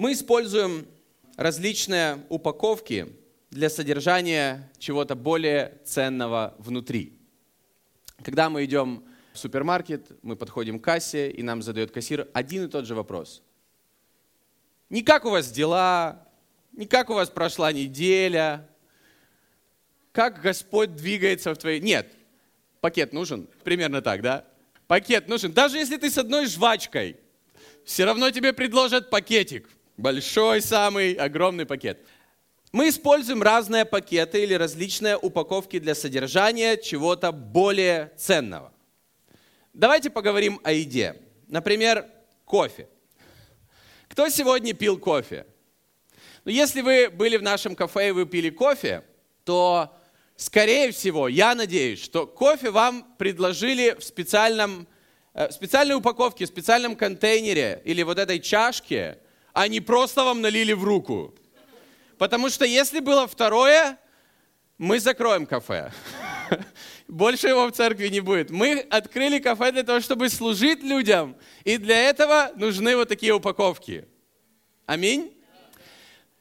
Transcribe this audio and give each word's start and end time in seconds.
Мы 0.00 0.14
используем 0.14 0.88
различные 1.36 2.24
упаковки 2.30 3.14
для 3.50 3.68
содержания 3.68 4.72
чего-то 4.78 5.14
более 5.14 5.76
ценного 5.84 6.54
внутри. 6.56 7.18
Когда 8.24 8.48
мы 8.48 8.64
идем 8.64 9.04
в 9.34 9.38
супермаркет, 9.38 10.10
мы 10.22 10.36
подходим 10.36 10.80
к 10.80 10.84
кассе, 10.84 11.30
и 11.30 11.42
нам 11.42 11.60
задает 11.60 11.90
кассир 11.90 12.26
один 12.32 12.64
и 12.64 12.68
тот 12.68 12.86
же 12.86 12.94
вопрос. 12.94 13.42
Не 14.88 15.02
как 15.02 15.26
у 15.26 15.30
вас 15.30 15.52
дела, 15.52 16.26
не 16.72 16.86
как 16.86 17.10
у 17.10 17.12
вас 17.12 17.28
прошла 17.28 17.70
неделя, 17.70 18.66
как 20.12 20.40
Господь 20.40 20.96
двигается 20.96 21.52
в 21.52 21.58
твоей... 21.58 21.78
Нет, 21.78 22.10
пакет 22.80 23.12
нужен, 23.12 23.46
примерно 23.64 24.00
так, 24.00 24.22
да? 24.22 24.46
Пакет 24.86 25.28
нужен. 25.28 25.52
Даже 25.52 25.76
если 25.76 25.98
ты 25.98 26.10
с 26.10 26.16
одной 26.16 26.46
жвачкой, 26.46 27.18
все 27.84 28.06
равно 28.06 28.30
тебе 28.30 28.54
предложат 28.54 29.10
пакетик. 29.10 29.68
Большой 30.00 30.62
самый, 30.62 31.12
огромный 31.12 31.66
пакет. 31.66 31.98
Мы 32.72 32.88
используем 32.88 33.42
разные 33.42 33.84
пакеты 33.84 34.42
или 34.42 34.54
различные 34.54 35.18
упаковки 35.18 35.78
для 35.78 35.94
содержания 35.94 36.78
чего-то 36.78 37.32
более 37.32 38.10
ценного. 38.16 38.72
Давайте 39.74 40.08
поговорим 40.08 40.58
о 40.64 40.72
еде. 40.72 41.16
Например, 41.48 42.06
кофе. 42.46 42.88
Кто 44.08 44.30
сегодня 44.30 44.72
пил 44.72 44.98
кофе? 44.98 45.44
Ну, 46.46 46.50
если 46.50 46.80
вы 46.80 47.10
были 47.10 47.36
в 47.36 47.42
нашем 47.42 47.76
кафе 47.76 48.08
и 48.08 48.12
вы 48.12 48.24
пили 48.24 48.48
кофе, 48.48 49.04
то, 49.44 49.94
скорее 50.34 50.92
всего, 50.92 51.28
я 51.28 51.54
надеюсь, 51.54 52.02
что 52.02 52.26
кофе 52.26 52.70
вам 52.70 53.04
предложили 53.18 53.94
в 53.98 54.02
специальном, 54.02 54.88
э, 55.34 55.50
специальной 55.50 55.96
упаковке, 55.96 56.46
в 56.46 56.48
специальном 56.48 56.96
контейнере 56.96 57.82
или 57.84 58.02
вот 58.02 58.18
этой 58.18 58.40
чашке, 58.40 59.18
а 59.52 59.68
не 59.68 59.80
просто 59.80 60.24
вам 60.24 60.40
налили 60.40 60.72
в 60.72 60.84
руку. 60.84 61.34
Потому 62.18 62.50
что 62.50 62.64
если 62.64 63.00
было 63.00 63.26
второе, 63.26 63.98
мы 64.78 65.00
закроем 65.00 65.46
кафе. 65.46 65.92
Больше 67.08 67.48
его 67.48 67.66
в 67.66 67.72
церкви 67.72 68.08
не 68.08 68.20
будет. 68.20 68.50
Мы 68.50 68.80
открыли 68.90 69.38
кафе 69.38 69.72
для 69.72 69.82
того, 69.82 70.00
чтобы 70.00 70.28
служить 70.28 70.82
людям. 70.82 71.36
И 71.64 71.76
для 71.76 72.08
этого 72.08 72.50
нужны 72.56 72.96
вот 72.96 73.08
такие 73.08 73.32
упаковки. 73.32 74.06
Аминь. 74.86 75.32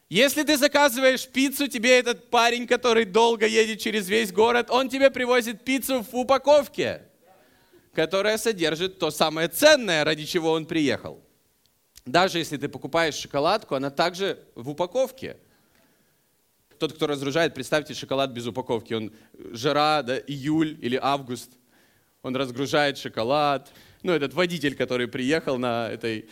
Если 0.10 0.44
ты 0.44 0.58
заказываешь 0.58 1.28
пиццу, 1.28 1.68
тебе 1.68 2.00
этот 2.00 2.30
парень, 2.30 2.66
который 2.66 3.06
долго 3.06 3.46
едет 3.46 3.80
через 3.80 4.10
весь 4.10 4.32
город, 4.32 4.72
он 4.72 4.90
тебе 4.90 5.12
привозит 5.12 5.64
пиццу 5.64 6.04
в 6.04 6.16
упаковке, 6.16 7.04
которая 7.94 8.38
содержит 8.38 8.98
то 8.98 9.12
самое 9.12 9.48
ценное, 9.50 10.04
ради 10.04 10.26
чего 10.26 10.52
он 10.52 10.66
приехал. 10.66 11.24
Даже 12.06 12.40
если 12.40 12.58
ты 12.58 12.70
покупаешь 12.70 13.16
шоколадку, 13.16 13.76
она 13.76 13.90
также 13.90 14.40
в 14.56 14.70
упаковке– 14.70 15.38
тот, 16.80 16.94
кто 16.94 17.08
разгружает, 17.08 17.54
представьте 17.54 17.94
шоколад 17.94 18.32
без 18.32 18.48
упаковки. 18.48 18.94
Он 18.94 19.12
жара, 19.52 20.02
да, 20.02 20.18
июль 20.18 20.78
или 20.82 20.98
август. 21.02 21.52
Он 22.24 22.36
разгружает 22.36 22.98
шоколад. 22.98 23.72
Ну, 24.02 24.14
этот 24.14 24.34
водитель, 24.34 24.76
который 24.76 25.08
приехал 25.08 25.58
на 25.58 25.90
этой 25.90 26.30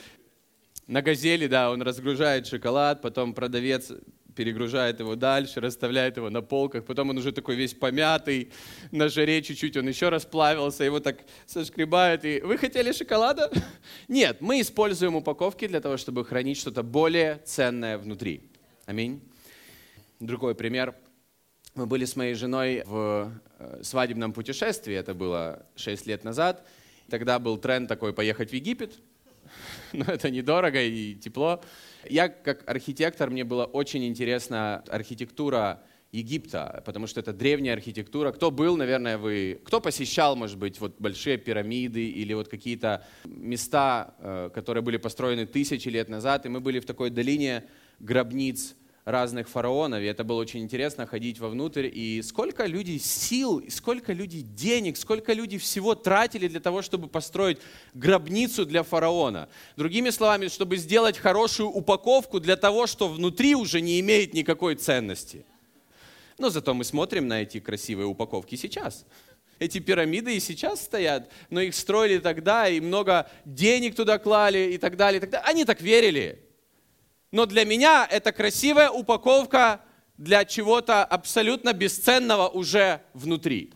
на 0.88 1.02
газели, 1.02 1.48
да, 1.48 1.70
он 1.70 1.82
разгружает 1.82 2.48
шоколад, 2.48 3.02
потом 3.02 3.34
продавец 3.34 3.92
перегружает 4.38 5.00
его 5.00 5.16
дальше, 5.16 5.60
расставляет 5.60 6.18
его 6.18 6.30
на 6.30 6.44
полках, 6.44 6.86
потом 6.86 7.10
он 7.10 7.18
уже 7.18 7.32
такой 7.32 7.56
весь 7.56 7.74
помятый, 7.74 8.52
на 8.92 9.10
жаре 9.10 9.42
чуть-чуть 9.42 9.76
он 9.78 9.88
еще 9.88 10.10
расплавился, 10.10 10.84
его 10.84 11.00
так 11.00 11.18
сошкребают. 11.48 12.24
И 12.24 12.40
вы 12.42 12.60
хотели 12.60 12.92
шоколада? 12.92 13.52
Нет, 14.08 14.38
мы 14.40 14.62
используем 14.62 15.16
упаковки 15.16 15.68
для 15.68 15.82
того, 15.82 15.98
чтобы 15.98 16.24
хранить 16.24 16.60
что-то 16.60 16.84
более 16.84 17.42
ценное 17.46 17.98
внутри. 17.98 18.42
Аминь. 18.86 19.22
Другой 20.20 20.54
пример. 20.54 20.94
Мы 21.74 21.88
были 21.88 22.06
с 22.06 22.16
моей 22.16 22.36
женой 22.36 22.84
в 22.86 23.32
э, 23.58 23.80
свадебном 23.82 24.34
путешествии, 24.34 24.94
это 24.94 25.16
было 25.16 25.66
6 25.76 26.06
лет 26.06 26.24
назад. 26.24 26.64
Тогда 27.10 27.40
был 27.40 27.58
тренд 27.58 27.90
такой 27.90 28.14
поехать 28.14 28.52
в 28.52 28.54
Египет, 28.54 29.00
но 29.94 30.06
это 30.06 30.30
недорого 30.30 30.82
и 30.82 31.16
тепло. 31.16 31.62
Я 32.10 32.30
как 32.30 32.68
архитектор, 32.70 33.30
мне 33.30 33.44
была 33.44 33.66
очень 33.66 34.06
интересна 34.06 34.84
архитектура 34.88 35.82
Египта, 36.12 36.82
потому 36.86 37.06
что 37.06 37.20
это 37.20 37.34
древняя 37.34 37.74
архитектура. 37.74 38.32
Кто 38.32 38.50
был, 38.50 38.78
наверное, 38.78 39.18
вы... 39.18 39.60
Кто 39.66 39.82
посещал, 39.82 40.36
может 40.36 40.58
быть, 40.58 40.80
вот 40.80 40.96
большие 41.00 41.38
пирамиды 41.38 42.08
или 42.08 42.34
вот 42.34 42.48
какие-то 42.48 43.06
места, 43.26 44.16
э, 44.20 44.50
которые 44.54 44.84
были 44.84 44.98
построены 44.98 45.46
тысячи 45.46 45.90
лет 45.90 46.08
назад, 46.08 46.46
и 46.46 46.50
мы 46.50 46.62
были 46.62 46.80
в 46.80 46.86
такой 46.86 47.10
долине 47.10 47.66
гробниц 48.00 48.76
разных 49.08 49.48
фараонов, 49.48 50.02
и 50.02 50.06
это 50.06 50.26
было 50.26 50.42
очень 50.42 50.60
интересно 50.60 51.08
ходить 51.08 51.40
вовнутрь, 51.40 51.90
и 51.92 52.22
сколько 52.22 52.66
людей 52.66 53.00
сил, 53.00 53.64
сколько 53.70 54.12
людей 54.12 54.42
денег, 54.42 54.98
сколько 54.98 55.32
людей 55.32 55.60
всего 55.60 55.96
тратили 55.96 56.50
для 56.50 56.60
того, 56.60 56.82
чтобы 56.82 57.08
построить 57.08 57.58
гробницу 57.94 58.66
для 58.66 58.84
фараона. 58.84 59.48
Другими 59.78 60.10
словами, 60.10 60.50
чтобы 60.50 60.76
сделать 60.76 61.18
хорошую 61.18 61.70
упаковку 61.70 62.42
для 62.42 62.58
того, 62.58 62.86
что 62.86 63.08
внутри 63.08 63.56
уже 63.56 63.80
не 63.80 64.02
имеет 64.02 64.34
никакой 64.34 64.76
ценности. 64.76 65.46
Но 66.38 66.50
зато 66.50 66.74
мы 66.74 66.84
смотрим 66.84 67.30
на 67.30 67.44
эти 67.44 67.62
красивые 67.62 68.08
упаковки 68.08 68.56
сейчас. 68.56 69.06
Эти 69.58 69.80
пирамиды 69.80 70.36
и 70.36 70.42
сейчас 70.42 70.82
стоят, 70.82 71.32
но 71.50 71.62
их 71.62 71.76
строили 71.76 72.20
тогда, 72.20 72.68
и 72.68 72.82
много 72.82 73.30
денег 73.46 73.96
туда 73.96 74.20
клали, 74.20 74.74
и 74.74 74.78
так 74.78 74.98
далее. 74.98 75.18
И 75.18 75.22
так 75.22 75.30
далее. 75.30 75.48
Они 75.48 75.64
так 75.64 75.80
верили. 75.80 76.47
Но 77.32 77.46
для 77.46 77.66
меня 77.66 78.08
это 78.10 78.32
красивая 78.32 78.90
упаковка 78.90 79.82
для 80.18 80.46
чего-то 80.46 81.04
абсолютно 81.04 81.74
бесценного 81.74 82.48
уже 82.48 83.02
внутри. 83.14 83.74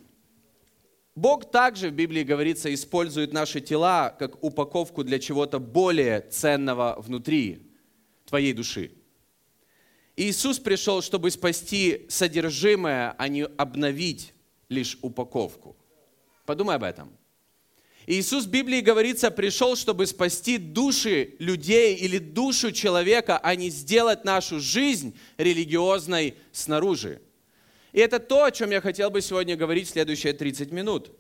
Бог 1.16 1.52
также 1.52 1.90
в 1.90 1.94
Библии 1.94 2.24
говорится, 2.24 2.74
использует 2.74 3.34
наши 3.34 3.60
тела 3.60 4.16
как 4.18 4.42
упаковку 4.44 5.04
для 5.04 5.20
чего-то 5.20 5.60
более 5.60 6.22
ценного 6.22 6.96
внутри 7.00 7.70
твоей 8.26 8.54
души. 8.54 8.94
Иисус 10.16 10.60
пришел, 10.60 11.02
чтобы 11.02 11.32
спасти 11.32 12.06
содержимое, 12.10 13.14
а 13.18 13.28
не 13.28 13.44
обновить 13.44 14.34
лишь 14.70 14.98
упаковку. 15.02 15.76
Подумай 16.46 16.76
об 16.76 16.84
этом. 16.84 17.18
Иисус 18.08 18.46
в 18.46 18.50
Библии 18.50 18.82
говорится, 18.82 19.30
пришел, 19.30 19.76
чтобы 19.76 20.08
спасти 20.08 20.58
души 20.58 21.36
людей 21.40 21.96
или 21.96 22.18
душу 22.18 22.72
человека, 22.72 23.38
а 23.38 23.56
не 23.56 23.70
сделать 23.70 24.26
нашу 24.26 24.60
жизнь 24.60 25.16
религиозной 25.38 26.36
снаружи. 26.52 27.22
И 27.94 28.00
это 28.00 28.20
то, 28.20 28.46
о 28.46 28.52
чем 28.52 28.72
я 28.72 28.82
хотел 28.82 29.12
бы 29.12 29.22
сегодня 29.22 29.56
говорить 29.56 29.88
в 29.88 29.92
следующие 29.92 30.34
30 30.34 30.72
минут. 30.72 31.12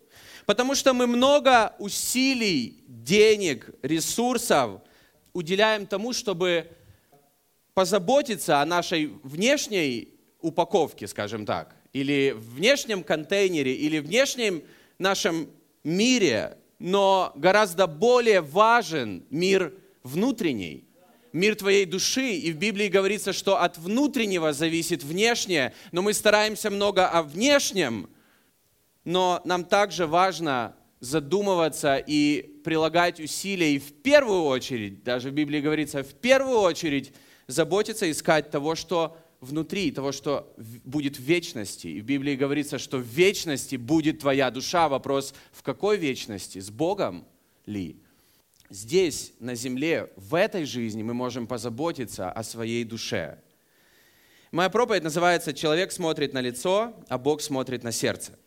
Потому 0.46 0.74
что 0.74 0.94
мы 0.94 1.06
много 1.06 1.76
усилий, 1.78 2.84
денег, 2.88 3.70
ресурсов 3.84 4.82
уделяем 5.34 5.86
тому, 5.86 6.14
чтобы 6.14 6.68
позаботиться 7.74 8.60
о 8.60 8.66
нашей 8.66 9.08
внешней 9.24 10.16
упаковке, 10.42 11.08
скажем 11.08 11.46
так, 11.46 11.76
или 11.94 12.34
внешнем 12.36 13.04
контейнере, 13.04 13.74
или 13.74 14.00
внешнем 14.00 14.64
нашем 14.98 15.50
мире, 15.84 16.58
но 16.82 17.32
гораздо 17.36 17.86
более 17.86 18.42
важен 18.42 19.24
мир 19.30 19.74
внутренний, 20.02 20.88
мир 21.32 21.56
твоей 21.56 21.86
души. 21.86 22.32
И 22.32 22.52
в 22.52 22.58
Библии 22.58 22.88
говорится, 22.88 23.34
что 23.34 23.62
от 23.62 23.78
внутреннего 23.78 24.52
зависит 24.52 25.04
внешнее, 25.04 25.74
но 25.92 26.02
мы 26.02 26.14
стараемся 26.14 26.72
много 26.72 27.08
о 27.08 27.22
внешнем, 27.22 28.10
но 29.04 29.42
нам 29.46 29.64
также 29.64 30.08
важно 30.08 30.76
задумываться 31.00 31.98
и 31.98 32.42
прилагать 32.64 33.20
усилия, 33.20 33.76
и 33.76 33.80
в 33.80 34.02
первую 34.02 34.44
очередь, 34.44 35.04
даже 35.04 35.30
в 35.30 35.34
Библии 35.34 35.62
говорится, 35.62 36.04
в 36.04 36.14
первую 36.16 36.60
очередь 36.60 37.14
заботиться, 37.46 38.10
искать 38.10 38.50
того, 38.50 38.74
что 38.74 39.18
внутри 39.42 39.92
того, 39.92 40.12
что 40.12 40.54
будет 40.86 41.18
в 41.18 41.22
вечности. 41.22 41.88
И 41.88 42.00
в 42.00 42.06
Библии 42.06 42.36
говорится, 42.36 42.78
что 42.78 43.00
в 43.00 43.06
вечности 43.06 43.76
будет 43.76 44.20
твоя 44.20 44.52
душа. 44.52 44.88
Вопрос, 44.88 45.34
в 45.52 45.64
какой 45.64 45.98
вечности? 45.98 46.60
С 46.60 46.70
Богом 46.70 47.26
ли? 47.66 47.98
Здесь, 48.70 49.34
на 49.40 49.56
земле, 49.56 50.14
в 50.16 50.36
этой 50.36 50.64
жизни 50.64 51.04
мы 51.04 51.14
можем 51.14 51.48
позаботиться 51.48 52.32
о 52.32 52.44
своей 52.44 52.86
душе. 52.86 53.40
Моя 54.52 54.70
проповедь 54.70 55.04
называется 55.04 55.54
«Человек 55.54 55.92
смотрит 55.92 56.34
на 56.34 56.40
лицо, 56.40 56.94
а 57.10 57.18
Бог 57.18 57.42
смотрит 57.42 57.84
на 57.84 57.92
сердце». 57.92 58.38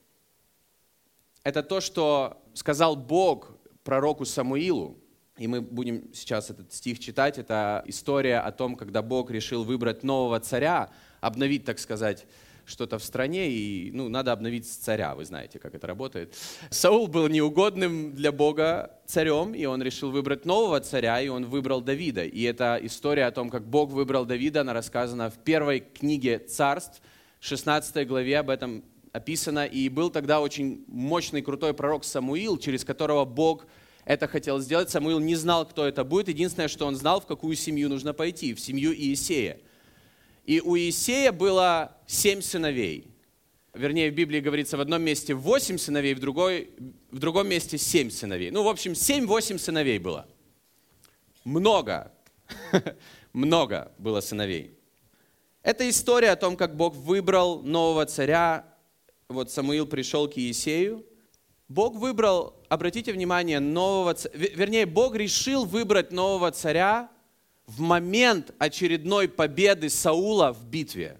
Это 1.42 1.62
то, 1.62 1.80
что 1.80 2.42
сказал 2.54 2.96
Бог 2.96 3.50
пророку 3.82 4.24
Самуилу, 4.24 4.98
и 5.36 5.48
мы 5.48 5.60
будем 5.60 6.12
сейчас 6.14 6.50
этот 6.50 6.72
стих 6.72 7.00
читать. 7.00 7.38
Это 7.38 7.82
история 7.86 8.38
о 8.38 8.52
том, 8.52 8.76
когда 8.76 9.02
Бог 9.02 9.30
решил 9.30 9.64
выбрать 9.64 10.04
нового 10.04 10.38
царя, 10.40 10.90
обновить, 11.20 11.64
так 11.64 11.78
сказать, 11.78 12.26
что-то 12.66 12.98
в 12.98 13.04
стране, 13.04 13.50
и 13.50 13.90
ну, 13.92 14.08
надо 14.08 14.32
обновить 14.32 14.66
царя, 14.66 15.14
вы 15.14 15.24
знаете, 15.24 15.58
как 15.58 15.74
это 15.74 15.86
работает. 15.86 16.34
Саул 16.70 17.08
был 17.08 17.28
неугодным 17.28 18.14
для 18.14 18.32
Бога 18.32 18.98
царем, 19.06 19.54
и 19.54 19.64
он 19.66 19.82
решил 19.82 20.10
выбрать 20.10 20.46
нового 20.46 20.80
царя, 20.80 21.20
и 21.20 21.28
он 21.28 21.44
выбрал 21.44 21.82
Давида. 21.82 22.24
И 22.24 22.42
эта 22.42 22.78
история 22.80 23.26
о 23.26 23.32
том, 23.32 23.50
как 23.50 23.66
Бог 23.66 23.90
выбрал 23.90 24.24
Давида, 24.24 24.62
она 24.62 24.72
рассказана 24.72 25.30
в 25.30 25.38
первой 25.38 25.80
книге 25.80 26.38
царств, 26.38 27.02
16 27.40 28.06
главе 28.08 28.38
об 28.38 28.48
этом 28.48 28.82
описано. 29.12 29.66
И 29.66 29.88
был 29.90 30.08
тогда 30.08 30.40
очень 30.40 30.84
мощный, 30.88 31.42
крутой 31.42 31.74
пророк 31.74 32.04
Самуил, 32.04 32.56
через 32.56 32.84
которого 32.84 33.26
Бог 33.26 33.66
это 34.04 34.28
хотел 34.28 34.60
сделать. 34.60 34.90
Самуил 34.90 35.18
не 35.18 35.34
знал, 35.34 35.66
кто 35.66 35.86
это 35.86 36.04
будет. 36.04 36.28
Единственное, 36.28 36.68
что 36.68 36.86
он 36.86 36.96
знал, 36.96 37.20
в 37.20 37.26
какую 37.26 37.56
семью 37.56 37.88
нужно 37.88 38.12
пойти, 38.12 38.54
в 38.54 38.60
семью 38.60 38.94
Иисея. 38.94 39.60
И 40.44 40.60
у 40.60 40.76
Иисея 40.76 41.32
было 41.32 41.96
семь 42.06 42.42
сыновей. 42.42 43.08
Вернее, 43.72 44.10
в 44.10 44.14
Библии 44.14 44.40
говорится 44.40 44.76
в 44.76 44.80
одном 44.80 45.02
месте 45.02 45.34
восемь 45.34 45.78
сыновей, 45.78 46.14
в, 46.14 46.20
другой, 46.20 46.70
в 47.10 47.18
другом 47.18 47.48
месте 47.48 47.78
семь 47.78 48.10
сыновей. 48.10 48.50
Ну, 48.50 48.62
в 48.62 48.68
общем, 48.68 48.94
семь-восемь 48.94 49.58
сыновей 49.58 49.98
было. 49.98 50.28
Много. 51.42 52.12
Много 53.32 53.92
было 53.98 54.20
сыновей. 54.20 54.78
Это 55.62 55.88
история 55.88 56.30
о 56.30 56.36
том, 56.36 56.56
как 56.56 56.76
Бог 56.76 56.94
выбрал 56.94 57.62
нового 57.62 58.06
царя. 58.06 58.64
Вот 59.28 59.50
Самуил 59.50 59.86
пришел 59.86 60.28
к 60.28 60.36
Иисею. 60.36 61.04
Бог 61.74 61.96
выбрал, 61.96 62.54
обратите 62.68 63.12
внимание, 63.12 63.58
нового. 63.58 64.16
Вернее, 64.32 64.86
Бог 64.86 65.16
решил 65.16 65.64
выбрать 65.64 66.12
нового 66.12 66.52
царя 66.52 67.10
в 67.66 67.80
момент 67.80 68.52
очередной 68.58 69.26
победы 69.26 69.90
Саула 69.90 70.52
в 70.52 70.64
битве, 70.64 71.18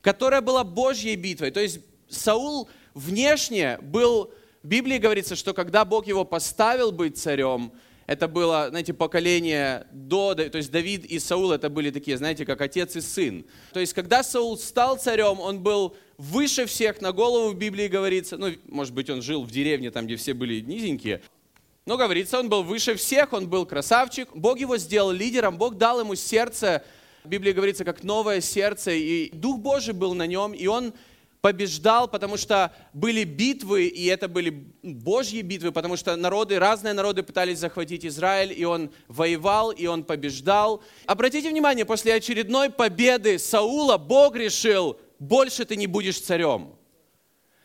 которая 0.00 0.40
была 0.40 0.64
Божьей 0.64 1.14
битвой. 1.14 1.52
То 1.52 1.60
есть 1.60 1.78
Саул 2.08 2.68
внешне 2.94 3.78
был, 3.80 4.32
в 4.64 4.66
Библии 4.66 4.98
говорится, 4.98 5.36
что 5.36 5.54
когда 5.54 5.84
Бог 5.84 6.08
его 6.08 6.24
поставил 6.24 6.90
быть 6.90 7.16
царем, 7.16 7.70
это 8.08 8.26
было, 8.26 8.70
знаете, 8.70 8.92
поколение 8.92 9.86
до, 9.92 10.34
то 10.34 10.58
есть 10.58 10.72
Давид 10.72 11.04
и 11.04 11.20
Саул, 11.20 11.52
это 11.52 11.70
были 11.70 11.92
такие, 11.92 12.16
знаете, 12.16 12.44
как 12.44 12.60
отец 12.60 12.96
и 12.96 13.00
сын. 13.00 13.46
То 13.72 13.78
есть, 13.78 13.92
когда 13.92 14.24
Саул 14.24 14.58
стал 14.58 14.98
царем, 14.98 15.38
он 15.38 15.60
был 15.60 15.94
выше 16.20 16.66
всех, 16.66 17.00
на 17.00 17.12
голову 17.12 17.50
в 17.50 17.56
Библии 17.56 17.88
говорится, 17.88 18.36
ну, 18.36 18.52
может 18.68 18.92
быть, 18.92 19.08
он 19.08 19.22
жил 19.22 19.42
в 19.42 19.50
деревне, 19.50 19.90
там, 19.90 20.04
где 20.04 20.16
все 20.16 20.34
были 20.34 20.60
низенькие, 20.60 21.22
но 21.86 21.96
говорится, 21.96 22.38
он 22.38 22.50
был 22.50 22.62
выше 22.62 22.94
всех, 22.94 23.32
он 23.32 23.48
был 23.48 23.64
красавчик. 23.64 24.28
Бог 24.34 24.58
его 24.60 24.76
сделал 24.76 25.10
лидером, 25.10 25.56
Бог 25.56 25.76
дал 25.76 25.98
ему 26.00 26.14
сердце, 26.14 26.84
в 27.24 27.28
Библии 27.28 27.52
говорится, 27.52 27.84
как 27.84 28.04
новое 28.04 28.42
сердце, 28.42 28.92
и 28.92 29.30
Дух 29.32 29.60
Божий 29.60 29.94
был 29.94 30.14
на 30.14 30.26
нем, 30.26 30.52
и 30.52 30.66
он 30.66 30.92
побеждал, 31.40 32.06
потому 32.06 32.36
что 32.36 32.70
были 32.92 33.24
битвы, 33.24 33.86
и 33.86 34.04
это 34.04 34.28
были 34.28 34.66
Божьи 34.82 35.40
битвы, 35.40 35.72
потому 35.72 35.96
что 35.96 36.14
народы, 36.16 36.58
разные 36.58 36.92
народы 36.92 37.22
пытались 37.22 37.58
захватить 37.58 38.04
Израиль, 38.04 38.52
и 38.54 38.64
он 38.66 38.90
воевал, 39.08 39.70
и 39.70 39.86
он 39.86 40.04
побеждал. 40.04 40.82
Обратите 41.06 41.48
внимание, 41.48 41.86
после 41.86 42.12
очередной 42.12 42.68
победы 42.68 43.38
Саула 43.38 43.96
Бог 43.96 44.36
решил, 44.36 44.98
больше 45.20 45.64
ты 45.64 45.76
не 45.76 45.86
будешь 45.86 46.20
царем. 46.20 46.74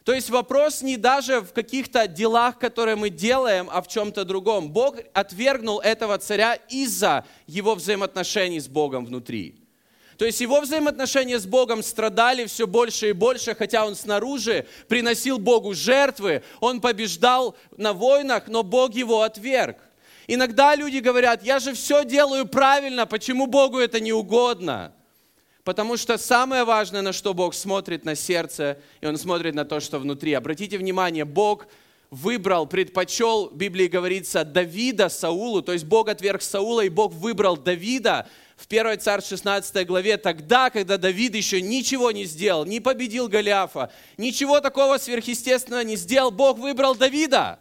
То 0.04 0.13
есть 0.13 0.30
вопрос 0.30 0.84
не 0.84 0.98
даже 0.98 1.42
в 1.42 1.52
каких-то 1.52 2.07
делах, 2.07 2.60
которые 2.60 2.96
мы 2.96 3.10
делаем, 3.10 3.68
а 3.72 3.81
в 3.81 3.88
чем-то 3.88 4.24
другом. 4.24 4.69
Бог 4.69 4.98
отвергнул 5.13 5.80
этого 5.80 6.19
царя 6.19 6.54
из-за 6.69 7.25
его 7.48 7.74
взаимоотношений 7.74 8.60
с 8.60 8.68
Богом 8.68 9.04
внутри. 9.04 9.56
То 10.18 10.25
есть 10.25 10.40
его 10.40 10.62
взаимоотношения 10.62 11.40
с 11.40 11.46
Богом 11.48 11.81
страдали 11.81 12.46
все 12.46 12.68
больше 12.68 13.10
и 13.10 13.13
больше, 13.13 13.56
хотя 13.56 13.86
он 13.86 13.96
снаружи 13.96 14.68
приносил 14.88 15.40
Богу 15.40 15.74
жертвы, 15.74 16.44
он 16.60 16.81
побеждал 16.81 17.57
на 17.75 17.92
войнах, 17.92 18.48
но 18.48 18.62
Бог 18.62 18.94
его 18.94 19.24
отверг. 19.24 19.78
Иногда 20.28 20.75
люди 20.75 21.00
говорят, 21.00 21.44
я 21.44 21.60
же 21.60 21.74
все 21.74 22.06
делаю 22.06 22.48
правильно, 22.48 23.06
почему 23.06 23.48
Богу 23.48 23.80
это 23.80 24.00
не 24.00 24.13
угодно? 24.13 24.94
Потому 25.66 25.98
что 25.98 26.20
самое 26.20 26.64
важное, 26.64 27.02
на 27.02 27.12
что 27.12 27.34
Бог 27.34 27.56
смотрит 27.56 28.06
на 28.06 28.14
сердце, 28.16 28.78
и 29.02 29.08
Он 29.08 29.18
смотрит 29.18 29.56
на 29.56 29.66
то, 29.66 29.80
что 29.80 29.98
внутри. 29.98 30.32
Обратите 30.34 30.78
внимание, 30.78 31.26
Бог 31.26 31.66
выбрал, 32.12 32.68
предпочел, 32.68 33.50
в 33.50 33.56
Библии 33.56 33.88
говорится, 33.88 34.46
Давида 34.46 35.10
Саулу, 35.10 35.64
то 35.64 35.74
есть 35.74 35.86
Бог 35.86 36.08
отверг 36.08 36.44
Саула, 36.44 36.82
и 36.82 36.90
Бог 36.90 37.14
выбрал 37.14 37.58
Давида 37.58 38.28
в 38.56 38.68
1 38.68 39.00
царь 39.00 39.24
16 39.24 39.88
главе, 39.88 40.18
тогда, 40.18 40.70
когда 40.70 41.00
Давид 41.00 41.34
еще 41.34 41.60
ничего 41.64 42.12
не 42.12 42.26
сделал, 42.26 42.64
не 42.66 42.80
победил 42.80 43.28
Голиафа, 43.28 43.92
ничего 44.18 44.62
такого 44.62 45.00
сверхъестественного 45.00 45.82
не 45.82 45.96
сделал, 45.96 46.30
Бог 46.30 46.60
выбрал 46.60 46.94
Давида. 46.94 47.60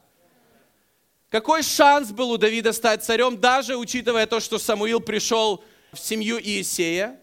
Какой 1.30 1.62
шанс 1.62 2.12
был 2.12 2.32
у 2.32 2.36
Давида 2.36 2.74
стать 2.74 3.02
царем, 3.02 3.40
даже 3.40 3.78
учитывая 3.78 4.26
то, 4.26 4.40
что 4.40 4.58
Самуил 4.58 5.00
пришел 5.00 5.64
в 5.90 5.98
семью 5.98 6.38
Иисея, 6.38 7.18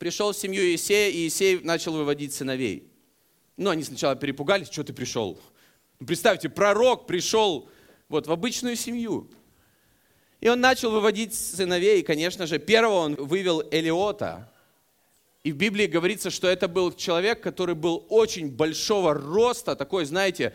пришел 0.00 0.32
в 0.32 0.36
семью 0.36 0.62
Иисея, 0.62 1.10
и 1.10 1.18
Иисей 1.26 1.60
начал 1.60 1.92
выводить 1.92 2.32
сыновей. 2.32 2.90
Ну, 3.58 3.68
они 3.68 3.84
сначала 3.84 4.16
перепугались, 4.16 4.70
что 4.70 4.82
ты 4.82 4.94
пришел? 4.94 5.38
Ну, 6.00 6.06
представьте, 6.06 6.48
пророк 6.48 7.06
пришел 7.06 7.68
вот 8.08 8.26
в 8.26 8.32
обычную 8.32 8.76
семью. 8.76 9.30
И 10.40 10.48
он 10.48 10.58
начал 10.58 10.90
выводить 10.90 11.34
сыновей, 11.34 12.00
и, 12.00 12.02
конечно 12.02 12.46
же, 12.46 12.58
первого 12.58 12.94
он 12.94 13.14
вывел 13.16 13.62
Элиота. 13.70 14.50
И 15.44 15.52
в 15.52 15.56
Библии 15.56 15.86
говорится, 15.86 16.30
что 16.30 16.48
это 16.48 16.66
был 16.66 16.92
человек, 16.92 17.42
который 17.42 17.74
был 17.74 18.06
очень 18.08 18.50
большого 18.50 19.12
роста, 19.12 19.76
такой, 19.76 20.06
знаете, 20.06 20.54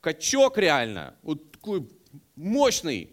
качок 0.00 0.56
реально, 0.56 1.16
вот 1.22 1.50
такой 1.50 1.88
мощный. 2.36 3.10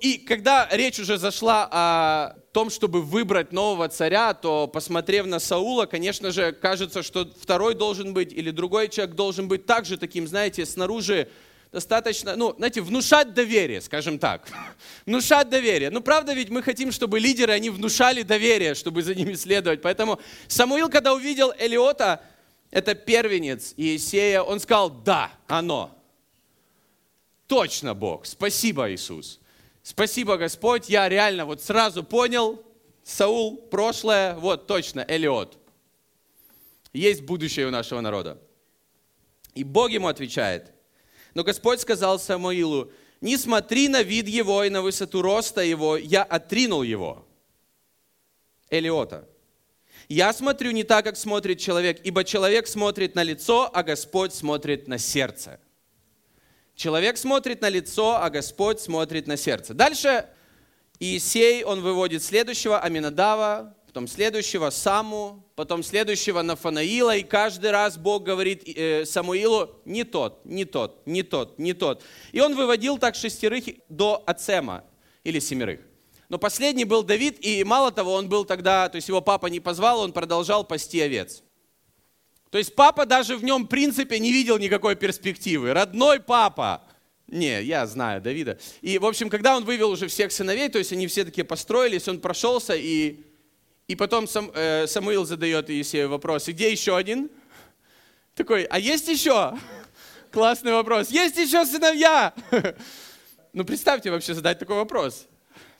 И 0.00 0.16
когда 0.16 0.66
речь 0.72 0.98
уже 0.98 1.18
зашла 1.18 1.68
о 1.70 2.34
том, 2.52 2.70
чтобы 2.70 3.02
выбрать 3.02 3.52
нового 3.52 3.88
царя, 3.88 4.32
то, 4.32 4.66
посмотрев 4.66 5.26
на 5.26 5.38
Саула, 5.38 5.84
конечно 5.84 6.32
же, 6.32 6.52
кажется, 6.52 7.02
что 7.02 7.30
второй 7.38 7.74
должен 7.74 8.14
быть 8.14 8.32
или 8.32 8.50
другой 8.50 8.88
человек 8.88 9.14
должен 9.14 9.46
быть 9.46 9.66
также 9.66 9.98
таким, 9.98 10.26
знаете, 10.26 10.64
снаружи 10.64 11.28
достаточно, 11.70 12.34
ну, 12.34 12.54
знаете, 12.56 12.80
внушать 12.80 13.34
доверие, 13.34 13.82
скажем 13.82 14.18
так. 14.18 14.48
внушать 15.06 15.50
доверие. 15.50 15.90
Ну, 15.90 16.00
правда 16.00 16.32
ведь 16.32 16.48
мы 16.48 16.62
хотим, 16.62 16.92
чтобы 16.92 17.20
лидеры, 17.20 17.52
они 17.52 17.68
внушали 17.68 18.22
доверие, 18.22 18.74
чтобы 18.74 19.02
за 19.02 19.14
ними 19.14 19.34
следовать. 19.34 19.82
Поэтому 19.82 20.18
Самуил, 20.48 20.88
когда 20.88 21.12
увидел 21.12 21.52
Элиота, 21.58 22.22
это 22.70 22.94
первенец 22.94 23.74
Иисея, 23.76 24.40
он 24.40 24.60
сказал, 24.60 24.88
да, 24.88 25.30
оно. 25.46 25.94
Точно 27.46 27.94
Бог. 27.94 28.26
Спасибо, 28.26 28.90
Иисус. 28.90 29.39
Спасибо, 29.82 30.36
Господь, 30.36 30.88
я 30.88 31.08
реально 31.08 31.46
вот 31.46 31.62
сразу 31.62 32.04
понял, 32.04 32.62
Саул, 33.02 33.56
прошлое, 33.56 34.34
вот 34.34 34.66
точно, 34.66 35.04
Элиот. 35.08 35.58
Есть 36.92 37.22
будущее 37.22 37.66
у 37.66 37.70
нашего 37.70 38.00
народа. 38.00 38.40
И 39.54 39.64
Бог 39.64 39.90
ему 39.90 40.08
отвечает. 40.08 40.72
Но 41.34 41.44
Господь 41.44 41.80
сказал 41.80 42.18
Самуилу, 42.18 42.92
не 43.20 43.36
смотри 43.36 43.88
на 43.88 44.02
вид 44.02 44.28
его 44.28 44.64
и 44.64 44.70
на 44.70 44.82
высоту 44.82 45.22
роста 45.22 45.62
его, 45.62 45.96
я 45.96 46.22
отринул 46.22 46.82
его. 46.82 47.26
Элиота. 48.70 49.28
Я 50.08 50.32
смотрю 50.32 50.72
не 50.72 50.82
так, 50.82 51.04
как 51.04 51.16
смотрит 51.16 51.58
человек, 51.60 52.00
ибо 52.02 52.24
человек 52.24 52.66
смотрит 52.66 53.14
на 53.14 53.22
лицо, 53.22 53.70
а 53.72 53.82
Господь 53.82 54.34
смотрит 54.34 54.88
на 54.88 54.98
сердце. 54.98 55.60
Человек 56.80 57.18
смотрит 57.18 57.60
на 57.60 57.68
лицо, 57.68 58.16
а 58.22 58.30
Господь 58.30 58.80
смотрит 58.80 59.26
на 59.26 59.36
сердце. 59.36 59.74
Дальше 59.74 60.24
Иисей, 60.98 61.62
он 61.62 61.82
выводит 61.82 62.22
следующего 62.22 62.80
Аминадава, 62.80 63.76
потом 63.86 64.08
следующего 64.08 64.70
Саму, 64.70 65.44
потом 65.56 65.82
следующего 65.82 66.40
Нафанаила, 66.40 67.14
и 67.14 67.22
каждый 67.22 67.70
раз 67.70 67.98
Бог 67.98 68.22
говорит 68.22 68.62
э, 68.66 69.04
Самуилу, 69.04 69.78
не 69.84 70.04
тот, 70.04 70.42
не 70.46 70.64
тот, 70.64 71.02
не 71.04 71.22
тот, 71.22 71.58
не 71.58 71.74
тот. 71.74 72.02
И 72.32 72.40
он 72.40 72.56
выводил 72.56 72.96
так 72.96 73.14
шестерых 73.14 73.64
до 73.90 74.22
Ацема, 74.24 74.84
или 75.22 75.38
семерых. 75.38 75.80
Но 76.30 76.38
последний 76.38 76.86
был 76.86 77.02
Давид, 77.02 77.44
и 77.44 77.62
мало 77.62 77.92
того, 77.92 78.14
он 78.14 78.30
был 78.30 78.46
тогда, 78.46 78.88
то 78.88 78.96
есть 78.96 79.08
его 79.08 79.20
папа 79.20 79.48
не 79.48 79.60
позвал, 79.60 80.00
он 80.00 80.14
продолжал 80.14 80.64
пасти 80.64 80.98
овец. 81.02 81.42
То 82.50 82.58
есть 82.58 82.74
папа 82.74 83.06
даже 83.06 83.36
в 83.36 83.44
нем, 83.44 83.64
в 83.64 83.68
принципе, 83.68 84.18
не 84.18 84.32
видел 84.32 84.58
никакой 84.58 84.96
перспективы. 84.96 85.72
Родной 85.72 86.20
папа. 86.20 86.82
Не, 87.28 87.62
я 87.62 87.86
знаю 87.86 88.20
Давида. 88.20 88.58
И, 88.80 88.98
в 88.98 89.06
общем, 89.06 89.30
когда 89.30 89.56
он 89.56 89.64
вывел 89.64 89.90
уже 89.90 90.08
всех 90.08 90.32
сыновей, 90.32 90.68
то 90.68 90.78
есть 90.78 90.92
они 90.92 91.06
все 91.06 91.24
такие 91.24 91.44
построились, 91.44 92.08
он 92.08 92.20
прошелся, 92.20 92.74
и, 92.74 93.20
и 93.86 93.94
потом 93.94 94.26
сам, 94.26 94.50
э, 94.52 94.88
Самуил 94.88 95.24
задает 95.24 95.70
Иисею 95.70 96.08
вопрос, 96.08 96.48
где 96.48 96.72
еще 96.72 96.96
один? 96.96 97.30
Такой, 98.34 98.64
а 98.64 98.80
есть 98.80 99.06
еще? 99.06 99.56
Классный 100.32 100.72
вопрос. 100.72 101.10
Есть 101.10 101.36
еще 101.36 101.64
сыновья? 101.64 102.34
Ну, 103.52 103.64
представьте 103.64 104.12
вообще 104.12 104.32
задать 104.32 104.60
такой 104.60 104.76
вопрос. 104.76 105.26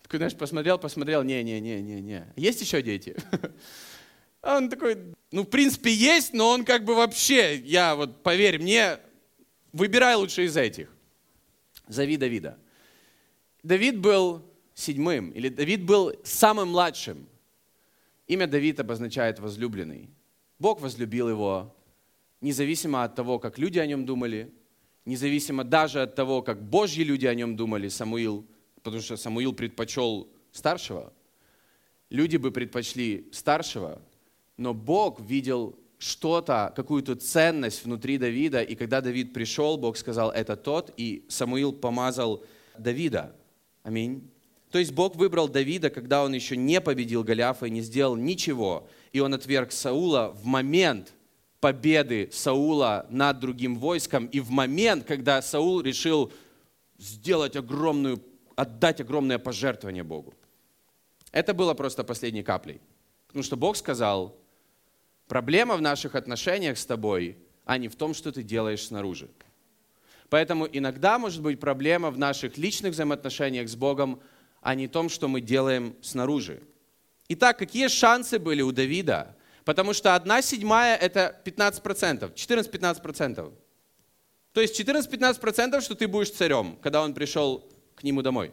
Такой, 0.03 0.19
знаешь, 0.19 0.35
посмотрел, 0.35 0.77
посмотрел, 0.77 1.23
не-не-не-не-не. 1.23 2.33
Есть 2.35 2.61
еще 2.61 2.83
дети? 2.83 3.15
А 4.43 4.57
он 4.57 4.71
такой, 4.71 4.97
ну, 5.31 5.43
в 5.43 5.47
принципе, 5.47 5.93
есть, 5.93 6.33
но 6.33 6.49
он 6.51 6.65
как 6.65 6.85
бы 6.85 6.95
вообще, 6.95 7.57
я 7.57 7.95
вот, 7.95 8.23
поверь 8.23 8.59
мне, 8.59 8.99
выбирай 9.73 10.15
лучше 10.15 10.45
из 10.45 10.57
этих. 10.57 10.91
Зови 11.89 12.17
Давида. 12.17 12.59
Давид 13.63 13.99
был 13.99 14.43
седьмым, 14.75 15.31
или 15.31 15.49
Давид 15.49 15.85
был 15.85 16.15
самым 16.25 16.71
младшим. 16.71 17.29
Имя 18.27 18.47
Давид 18.47 18.81
обозначает 18.81 19.41
возлюбленный. 19.41 20.09
Бог 20.59 20.81
возлюбил 20.81 21.29
его, 21.29 21.75
независимо 22.41 23.05
от 23.05 23.15
того, 23.15 23.39
как 23.39 23.59
люди 23.59 23.79
о 23.79 23.87
нем 23.87 24.07
думали, 24.07 24.53
независимо 25.05 25.65
даже 25.65 26.03
от 26.03 26.15
того, 26.15 26.41
как 26.41 26.63
Божьи 26.63 27.03
люди 27.03 27.27
о 27.27 27.35
нем 27.35 27.57
думали, 27.57 27.89
Самуил, 27.89 28.47
потому 28.83 29.03
что 29.03 29.17
Самуил 29.17 29.53
предпочел 29.53 30.29
старшего. 30.53 31.13
Люди 32.09 32.37
бы 32.37 32.51
предпочли 32.51 33.29
старшего, 33.33 34.01
но 34.61 34.75
Бог 34.75 35.21
видел 35.21 35.75
что-то, 35.97 36.71
какую-то 36.77 37.17
ценность 37.17 37.83
внутри 37.83 38.19
Давида, 38.19 38.63
и 38.63 38.75
когда 38.75 39.01
Давид 39.01 39.33
пришел, 39.33 39.79
Бог 39.79 39.97
сказал, 39.97 40.31
это 40.31 40.55
тот, 40.55 40.93
и 40.99 41.25
Самуил 41.29 41.73
помазал 41.73 42.45
Давида. 42.77 43.35
Аминь. 43.83 44.31
То 44.71 44.79
есть 44.79 44.93
Бог 44.93 45.17
выбрал 45.17 45.49
Давида, 45.49 45.89
когда 45.89 46.23
он 46.23 46.35
еще 46.35 46.59
не 46.59 46.79
победил 46.83 47.25
Голиафа 47.25 47.67
и 47.67 47.71
не 47.71 47.81
сделал 47.81 48.17
ничего, 48.17 48.87
и 49.13 49.21
он 49.21 49.33
отверг 49.33 49.73
Саула 49.73 50.31
в 50.35 50.45
момент 50.45 51.15
победы 51.61 52.29
Саула 52.31 53.07
над 53.09 53.41
другим 53.41 53.79
войском, 53.79 54.27
и 54.27 54.41
в 54.41 54.51
момент, 54.51 55.05
когда 55.05 55.41
Саул 55.41 55.81
решил 55.81 56.31
сделать 56.99 57.57
огромную, 57.57 58.23
отдать 58.57 59.01
огромное 59.01 59.39
пожертвование 59.39 60.05
Богу. 60.05 60.35
Это 61.33 61.55
было 61.55 61.73
просто 61.73 62.05
последней 62.05 62.43
каплей. 62.43 62.79
Потому 63.27 63.45
что 63.45 63.57
Бог 63.57 63.77
сказал, 63.77 64.40
проблема 65.31 65.77
в 65.77 65.81
наших 65.81 66.17
отношениях 66.17 66.77
с 66.77 66.85
тобой, 66.85 67.39
а 67.65 67.79
не 67.79 67.87
в 67.87 67.95
том, 67.95 68.15
что 68.15 68.33
ты 68.33 68.43
делаешь 68.43 68.87
снаружи. 68.89 69.29
Поэтому 70.29 70.67
иногда 70.67 71.21
может 71.21 71.41
быть 71.41 71.61
проблема 71.61 72.11
в 72.11 72.19
наших 72.19 72.59
личных 72.59 72.95
взаимоотношениях 72.95 73.69
с 73.69 73.77
Богом, 73.77 74.21
а 74.61 74.75
не 74.75 74.89
в 74.89 74.91
том, 74.91 75.09
что 75.09 75.29
мы 75.29 75.41
делаем 75.41 75.95
снаружи. 76.03 76.61
Итак, 77.29 77.59
какие 77.59 77.87
шансы 77.87 78.41
были 78.41 78.61
у 78.63 78.73
Давида? 78.73 79.37
Потому 79.65 79.93
что 79.93 80.17
одна 80.17 80.43
седьмая– 80.43 80.97
это 81.01 81.41
15%, 81.45 82.35
14-15%. 82.35 83.53
То 84.53 84.61
есть 84.61 84.81
14-15%, 84.81 85.81
что 85.81 85.95
ты 85.95 86.09
будешь 86.09 86.33
царем, 86.33 86.77
когда 86.83 87.03
он 87.03 87.15
пришел 87.15 87.69
к 87.95 88.03
нему 88.03 88.23
домой. 88.23 88.53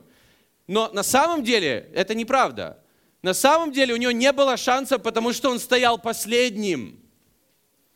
Но 0.67 0.91
на 0.93 1.01
самом 1.01 1.43
деле 1.43 1.89
это 1.95 2.13
неправда. 2.13 2.77
На 3.21 3.33
самом 3.33 3.71
деле 3.71 3.93
у 3.93 3.97
него 3.97 4.11
не 4.11 4.31
было 4.31 4.57
шанса, 4.57 4.99
потому 4.99 5.33
что 5.33 5.49
он 5.49 5.59
стоял 5.59 5.97
последним. 5.97 6.99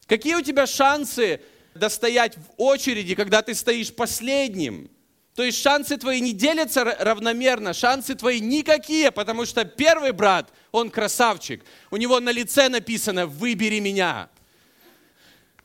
Какие 0.07 0.35
у 0.35 0.41
тебя 0.41 0.65
шансы 0.67 1.41
достоять 1.73 2.35
в 2.37 2.41
очереди, 2.57 3.15
когда 3.15 3.41
ты 3.41 3.53
стоишь 3.53 3.93
последним? 3.93 4.89
То 5.35 5.43
есть 5.43 5.61
шансы 5.61 5.97
твои 5.97 6.19
не 6.19 6.33
делятся 6.33 6.83
равномерно, 6.83 7.73
шансы 7.73 8.15
твои 8.15 8.41
никакие, 8.41 9.11
потому 9.11 9.45
что 9.45 9.63
первый 9.63 10.11
брат, 10.11 10.51
он 10.71 10.89
красавчик. 10.89 11.63
У 11.89 11.97
него 11.97 12.19
на 12.19 12.31
лице 12.31 12.67
написано 12.67 13.27
«Выбери 13.27 13.79
меня». 13.79 14.29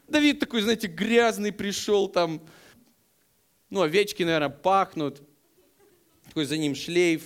Давид 0.06 0.38
такой, 0.38 0.62
знаете, 0.62 0.86
грязный 0.86 1.50
пришел 1.50 2.08
там, 2.08 2.40
ну, 3.70 3.82
овечки, 3.82 4.22
наверное, 4.22 4.50
пахнут, 4.50 5.20
такой 6.24 6.44
за 6.44 6.56
ним 6.56 6.76
шлейф. 6.76 7.24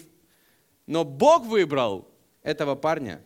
Но 0.86 1.04
Бог 1.04 1.44
выбрал 1.44 2.09
этого 2.42 2.74
парня. 2.74 3.22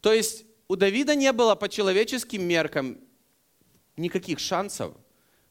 То 0.00 0.12
есть 0.12 0.44
у 0.68 0.76
Давида 0.76 1.14
не 1.14 1.32
было 1.32 1.54
по 1.54 1.68
человеческим 1.68 2.42
меркам 2.42 2.98
никаких 3.96 4.38
шансов, 4.38 4.94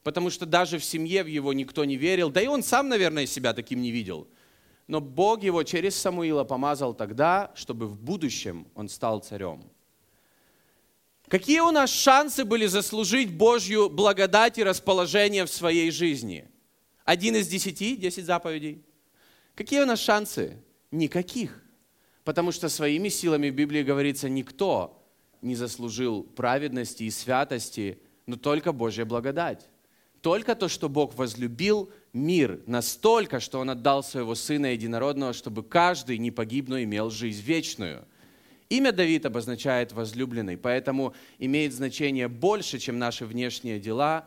потому 0.02 0.30
что 0.30 0.46
даже 0.46 0.78
в 0.78 0.84
семье 0.84 1.22
в 1.22 1.26
его 1.26 1.52
никто 1.52 1.84
не 1.84 1.96
верил, 1.96 2.30
да 2.30 2.40
и 2.40 2.46
он 2.46 2.62
сам, 2.62 2.88
наверное, 2.88 3.26
себя 3.26 3.52
таким 3.52 3.80
не 3.80 3.90
видел. 3.90 4.28
Но 4.86 5.00
Бог 5.00 5.42
его 5.42 5.62
через 5.62 5.96
Самуила 5.96 6.44
помазал 6.44 6.92
тогда, 6.94 7.52
чтобы 7.54 7.86
в 7.86 7.98
будущем 7.98 8.66
он 8.74 8.88
стал 8.88 9.20
царем. 9.20 9.64
Какие 11.28 11.60
у 11.60 11.70
нас 11.70 11.90
шансы 11.90 12.44
были 12.44 12.66
заслужить 12.66 13.32
Божью 13.32 13.88
благодать 13.88 14.58
и 14.58 14.64
расположение 14.64 15.46
в 15.46 15.50
своей 15.50 15.90
жизни? 15.90 16.46
Один 17.04 17.34
из 17.36 17.48
десяти, 17.48 17.96
десять 17.96 18.26
заповедей– 18.26 18.84
Какие 19.54 19.80
у 19.80 19.86
нас 19.86 20.00
шансы? 20.00 20.60
Никаких. 20.90 21.63
Потому 22.24 22.52
что 22.52 22.70
своими 22.70 23.10
силами 23.10 23.50
в 23.50 23.54
Библии 23.54 23.82
говорится, 23.82 24.28
никто 24.28 25.00
не 25.42 25.54
заслужил 25.54 26.22
праведности 26.22 27.04
и 27.04 27.10
святости, 27.10 27.98
но 28.26 28.36
только 28.36 28.72
Божья 28.72 29.04
благодать. 29.04 29.68
Только 30.22 30.54
то, 30.54 30.68
что 30.68 30.88
Бог 30.88 31.14
возлюбил 31.16 31.90
мир 32.14 32.62
настолько, 32.66 33.40
что 33.40 33.60
Он 33.60 33.68
отдал 33.68 34.02
Своего 34.02 34.34
Сына 34.34 34.72
Единородного, 34.72 35.34
чтобы 35.34 35.62
каждый 35.62 36.16
не 36.16 36.30
погиб, 36.30 36.68
но 36.68 36.82
имел 36.82 37.10
жизнь 37.10 37.42
вечную. 37.42 38.06
Имя 38.70 38.92
Давид 38.92 39.26
обозначает 39.26 39.92
возлюбленный, 39.92 40.56
поэтому 40.56 41.14
имеет 41.38 41.74
значение 41.74 42.28
больше, 42.28 42.78
чем 42.78 42.98
наши 42.98 43.26
внешние 43.26 43.78
дела, 43.78 44.26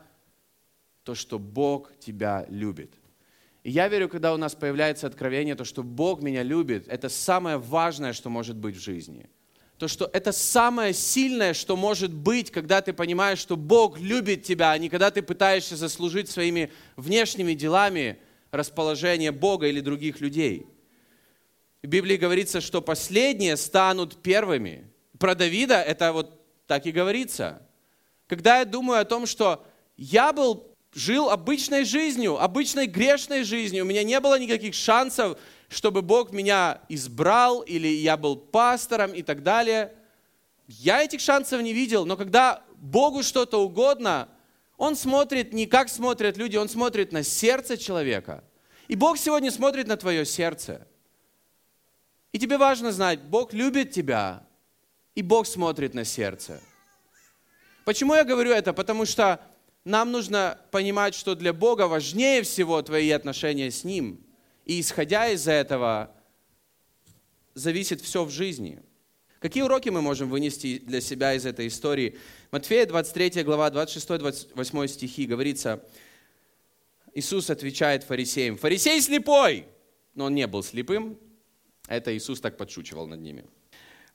то, 1.04 1.16
что 1.16 1.40
Бог 1.40 1.92
тебя 1.98 2.46
любит– 2.48 2.94
я 3.70 3.90
верю, 3.90 4.08
когда 4.08 4.34
у 4.34 4.38
нас 4.38 4.56
появляется 4.56 5.08
откровение, 5.08 5.56
то, 5.56 5.66
что 5.66 5.84
Бог 5.84 6.22
меня 6.22 6.42
любит, 6.42 6.88
это 6.88 7.10
самое 7.10 7.58
важное, 7.58 8.14
что 8.14 8.30
может 8.30 8.56
быть 8.56 8.78
в 8.78 8.82
жизни. 8.82 9.30
То, 9.78 9.88
что 9.88 10.10
это 10.14 10.32
самое 10.32 10.94
сильное, 10.94 11.54
что 11.54 11.76
может 11.76 12.14
быть, 12.14 12.50
когда 12.50 12.82
ты 12.82 12.94
понимаешь, 12.94 13.40
что 13.40 13.58
Бог 13.58 14.00
любит 14.00 14.44
тебя, 14.44 14.72
а 14.72 14.78
не 14.78 14.88
когда 14.88 15.12
ты 15.12 15.22
пытаешься 15.22 15.76
заслужить 15.76 16.30
своими 16.30 16.72
внешними 16.96 17.54
делами 17.54 18.20
расположение 18.52 19.34
Бога 19.34 19.68
или 19.68 19.82
других 19.82 20.22
людей. 20.22 20.66
В 21.84 21.88
Библии 21.88 22.16
говорится, 22.16 22.62
что 22.62 22.82
последние 22.82 23.58
станут 23.58 24.22
первыми. 24.22 24.90
Про 25.20 25.36
Давида 25.36 25.76
это 25.76 26.14
вот 26.14 26.42
так 26.68 26.86
и 26.86 26.92
говорится. 26.92 27.62
Когда 28.28 28.60
я 28.60 28.66
думаю 28.66 29.02
о 29.02 29.06
том, 29.06 29.26
что 29.26 29.66
я 29.98 30.32
был 30.32 30.67
жил 30.94 31.30
обычной 31.30 31.84
жизнью, 31.86 32.42
обычной 32.42 32.88
грешной 32.88 33.44
жизнью. 33.44 33.84
У 33.84 33.88
меня 33.88 34.04
не 34.04 34.20
было 34.20 34.40
никаких 34.40 34.74
шансов, 34.74 35.38
чтобы 35.70 36.02
Бог 36.02 36.32
меня 36.32 36.82
избрал 36.90 37.62
или 37.62 37.88
я 37.88 38.18
был 38.18 38.36
пастором 38.36 39.14
и 39.14 39.22
так 39.22 39.44
далее. 39.44 39.94
Я 40.68 41.04
этих 41.04 41.22
шансов 41.22 41.62
не 41.62 41.74
видел, 41.74 42.06
но 42.06 42.18
когда 42.18 42.64
Богу 42.76 43.24
что-то 43.24 43.64
угодно, 43.64 44.30
Он 44.78 44.96
смотрит 44.96 45.54
не 45.54 45.66
как 45.66 45.90
смотрят 45.90 46.38
люди, 46.38 46.58
Он 46.58 46.70
смотрит 46.70 47.12
на 47.12 47.24
сердце 47.24 47.78
человека. 47.78 48.44
И 48.88 48.96
Бог 48.96 49.18
сегодня 49.18 49.52
смотрит 49.52 49.88
на 49.88 49.98
твое 49.98 50.26
сердце. 50.26 50.88
И 52.32 52.40
тебе 52.40 52.58
важно 52.58 52.92
знать, 52.92 53.22
Бог 53.22 53.54
любит 53.54 53.92
тебя, 53.92 54.44
и 55.16 55.22
Бог 55.22 55.48
смотрит 55.48 55.94
на 55.94 56.06
сердце. 56.06 56.62
Почему 57.86 58.14
я 58.14 58.24
говорю 58.24 58.52
это? 58.52 58.74
Потому 58.74 59.06
что 59.06 59.42
нам 59.88 60.12
нужно 60.12 60.60
понимать, 60.72 61.16
что 61.16 61.34
для 61.34 61.54
Бога 61.54 61.88
важнее 61.88 62.44
всего 62.44 62.82
твои 62.82 63.10
отношения 63.10 63.72
с 63.72 63.86
Ним. 63.86 64.20
И 64.66 64.82
исходя 64.82 65.30
из 65.30 65.48
этого, 65.48 66.14
зависит 67.54 68.02
все 68.02 68.26
в 68.26 68.30
жизни. 68.30 68.84
Какие 69.40 69.64
уроки 69.64 69.88
мы 69.88 70.02
можем 70.02 70.30
вынести 70.30 70.80
для 70.80 71.00
себя 71.00 71.36
из 71.36 71.46
этой 71.46 71.68
истории? 71.68 72.18
Матфея 72.52 72.86
23 72.86 73.44
глава 73.44 73.70
26-28 73.70 74.88
стихи 74.88 75.26
говорится, 75.26 75.82
Иисус 77.14 77.50
отвечает 77.50 78.04
фарисеям, 78.04 78.58
«Фарисей 78.58 79.00
слепой!» 79.02 79.68
Но 80.16 80.26
он 80.26 80.36
не 80.36 80.48
был 80.48 80.64
слепым, 80.64 81.18
это 81.88 82.16
Иисус 82.16 82.42
так 82.42 82.58
подшучивал 82.58 83.08
над 83.08 83.22
ними. 83.22 83.46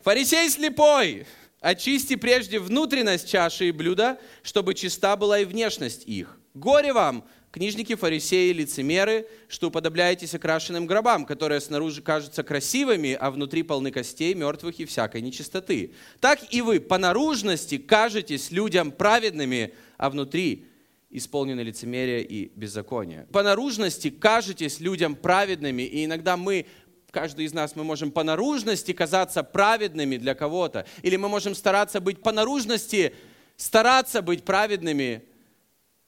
«Фарисей 0.00 0.50
слепой! 0.50 1.26
Очисти 1.62 2.16
прежде 2.16 2.58
внутренность 2.58 3.28
чаши 3.28 3.68
и 3.68 3.70
блюда, 3.70 4.18
чтобы 4.42 4.74
чиста 4.74 5.16
была 5.16 5.38
и 5.38 5.44
внешность 5.44 6.02
их. 6.06 6.40
Горе 6.54 6.92
вам, 6.92 7.24
книжники, 7.52 7.94
фарисеи, 7.94 8.52
лицемеры, 8.52 9.28
что 9.46 9.68
уподобляетесь 9.68 10.34
окрашенным 10.34 10.86
гробам, 10.86 11.24
которые 11.24 11.60
снаружи 11.60 12.02
кажутся 12.02 12.42
красивыми, 12.42 13.12
а 13.12 13.30
внутри 13.30 13.62
полны 13.62 13.92
костей, 13.92 14.34
мертвых 14.34 14.80
и 14.80 14.84
всякой 14.86 15.20
нечистоты. 15.20 15.92
Так 16.18 16.40
и 16.50 16.62
вы 16.62 16.80
по 16.80 16.98
наружности 16.98 17.78
кажетесь 17.78 18.50
людям 18.50 18.90
праведными, 18.90 19.72
а 19.98 20.10
внутри 20.10 20.66
исполнены 21.10 21.60
лицемерия 21.60 22.20
и 22.20 22.50
беззакония. 22.56 23.28
По 23.30 23.42
наружности 23.42 24.10
кажетесь 24.10 24.80
людям 24.80 25.14
праведными, 25.14 25.82
и 25.82 26.06
иногда 26.06 26.36
мы 26.36 26.66
каждый 27.12 27.44
из 27.44 27.52
нас, 27.52 27.76
мы 27.76 27.84
можем 27.84 28.10
по 28.10 28.24
наружности 28.24 28.92
казаться 28.92 29.44
праведными 29.44 30.16
для 30.16 30.34
кого-то, 30.34 30.86
или 31.02 31.16
мы 31.16 31.28
можем 31.28 31.54
стараться 31.54 32.00
быть 32.00 32.22
по 32.22 32.32
наружности, 32.32 33.14
стараться 33.56 34.22
быть 34.22 34.44
праведными, 34.44 35.24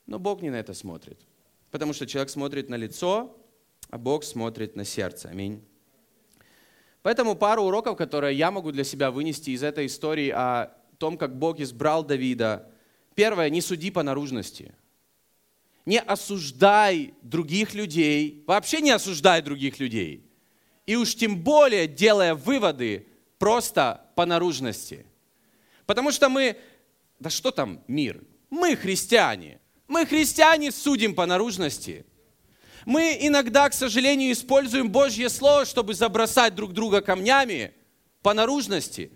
но 0.07 0.19
Бог 0.19 0.43
не 0.43 0.51
на 0.51 0.57
это 0.57 0.75
смотрит. 0.75 1.21
Потому 1.71 1.93
что 1.93 2.07
человек 2.07 2.31
смотрит 2.31 2.69
на 2.69 2.75
лицо, 2.75 3.37
а 3.91 3.99
Бог 3.99 4.25
смотрит 4.25 4.75
на 4.75 4.85
сердце. 4.85 5.29
Аминь. 5.29 5.63
Поэтому 7.03 7.37
пару 7.37 7.65
уроков, 7.65 7.97
которые 7.97 8.37
я 8.37 8.51
могу 8.51 8.73
для 8.73 8.83
себя 8.83 9.11
вынести 9.11 9.51
из 9.51 9.63
этой 9.63 9.87
истории 9.87 10.31
о 10.31 10.73
том, 10.99 11.19
как 11.19 11.39
Бог 11.39 11.61
избрал 11.61 12.03
Давида. 12.03 12.71
Первое, 13.15 13.51
не 13.51 13.61
суди 13.61 13.91
по 13.91 14.03
наружности. 14.03 14.75
Не 15.85 16.01
осуждай 16.01 17.13
других 17.21 17.75
людей, 17.75 18.43
вообще 18.47 18.81
не 18.81 18.91
осуждай 18.91 19.43
других 19.43 19.79
людей. 19.79 20.24
И 20.87 20.97
уж 20.97 21.14
тем 21.14 21.43
более 21.43 21.87
делая 21.87 22.35
выводы 22.35 23.07
просто 23.38 24.05
по 24.14 24.26
наружности. 24.26 25.07
Потому 25.87 26.12
что 26.12 26.29
мы, 26.29 26.57
да 27.19 27.31
что 27.31 27.50
там 27.50 27.83
мир? 27.88 28.23
Мы 28.50 28.76
христиане. 28.76 29.61
Мы 29.88 30.07
христиане 30.07 30.73
судим 30.73 31.14
по 31.14 31.26
наружности. 31.26 32.05
Мы 32.85 33.17
иногда, 33.21 33.69
к 33.69 33.75
сожалению, 33.75 34.33
используем 34.33 34.91
Божье 34.91 35.29
Слово, 35.29 35.64
чтобы 35.64 35.95
забросать 35.95 36.55
друг 36.55 36.73
друга 36.73 37.00
камнями 37.00 37.73
по 38.23 38.35
наружности. 38.35 39.11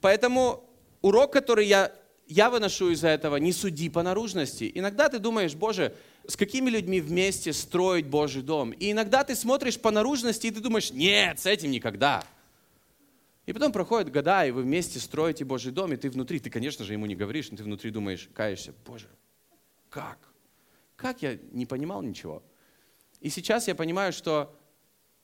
Поэтому 0.00 0.68
урок, 1.02 1.32
который 1.32 1.66
я, 1.66 1.92
я 2.26 2.50
выношу 2.50 2.90
из 2.90 3.02
этого, 3.02 3.36
не 3.36 3.52
суди 3.52 3.88
по 3.88 4.02
наружности. 4.02 4.70
Иногда 4.74 5.08
ты 5.08 5.18
думаешь, 5.18 5.54
Боже, 5.54 5.94
с 6.26 6.36
какими 6.36 6.70
людьми 6.70 7.00
вместе 7.00 7.52
строить 7.52 8.06
Божий 8.06 8.42
дом? 8.42 8.72
И 8.72 8.92
иногда 8.92 9.24
ты 9.24 9.34
смотришь 9.34 9.78
по 9.78 9.90
наружности, 9.90 10.46
и 10.46 10.50
ты 10.50 10.60
думаешь, 10.60 10.90
нет, 10.90 11.38
с 11.38 11.46
этим 11.46 11.70
никогда. 11.70 12.24
И 13.46 13.52
потом 13.52 13.72
проходят 13.72 14.10
года, 14.10 14.46
и 14.46 14.50
вы 14.50 14.62
вместе 14.62 14.98
строите 14.98 15.44
Божий 15.44 15.70
дом, 15.70 15.92
и 15.92 15.96
ты 15.96 16.08
внутри, 16.08 16.40
ты, 16.40 16.48
конечно 16.48 16.84
же, 16.84 16.94
ему 16.94 17.06
не 17.06 17.14
говоришь, 17.14 17.50
но 17.50 17.56
ты 17.56 17.64
внутри 17.64 17.90
думаешь, 17.90 18.30
каешься, 18.32 18.72
Боже, 18.86 19.08
как? 19.90 20.18
Как 20.96 21.20
я 21.22 21.38
не 21.52 21.66
понимал 21.66 22.02
ничего? 22.02 22.42
И 23.20 23.28
сейчас 23.28 23.68
я 23.68 23.74
понимаю, 23.74 24.12
что 24.12 24.56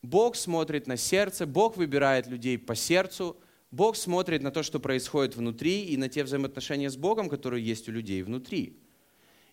Бог 0.03 0.35
смотрит 0.35 0.87
на 0.87 0.97
сердце, 0.97 1.47
Бог 1.47 1.77
выбирает 1.77 2.27
людей 2.27 2.57
по 2.57 2.75
сердцу, 2.75 3.37
Бог 3.71 3.95
смотрит 3.95 4.43
на 4.43 4.51
то, 4.51 4.63
что 4.63 4.79
происходит 4.79 5.35
внутри, 5.35 5.85
и 5.85 5.97
на 5.97 6.09
те 6.09 6.23
взаимоотношения 6.23 6.89
с 6.89 6.97
Богом, 6.97 7.29
которые 7.29 7.65
есть 7.65 7.87
у 7.89 7.91
людей 7.91 8.21
внутри. 8.21 8.80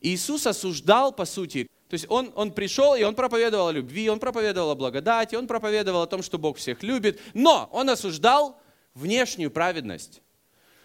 Иисус 0.00 0.46
осуждал, 0.46 1.12
по 1.12 1.24
сути, 1.24 1.68
то 1.88 1.94
есть 1.94 2.06
он, 2.08 2.32
он 2.34 2.52
пришел, 2.52 2.94
и 2.94 3.02
он 3.02 3.14
проповедовал 3.14 3.68
о 3.68 3.72
любви, 3.72 4.10
он 4.10 4.20
проповедовал 4.20 4.70
о 4.70 4.74
благодати, 4.74 5.34
он 5.34 5.46
проповедовал 5.46 6.02
о 6.02 6.06
том, 6.06 6.22
что 6.22 6.38
Бог 6.38 6.58
всех 6.58 6.82
любит, 6.82 7.20
но 7.34 7.68
он 7.72 7.88
осуждал 7.90 8.60
внешнюю 8.94 9.50
праведность. 9.50 10.22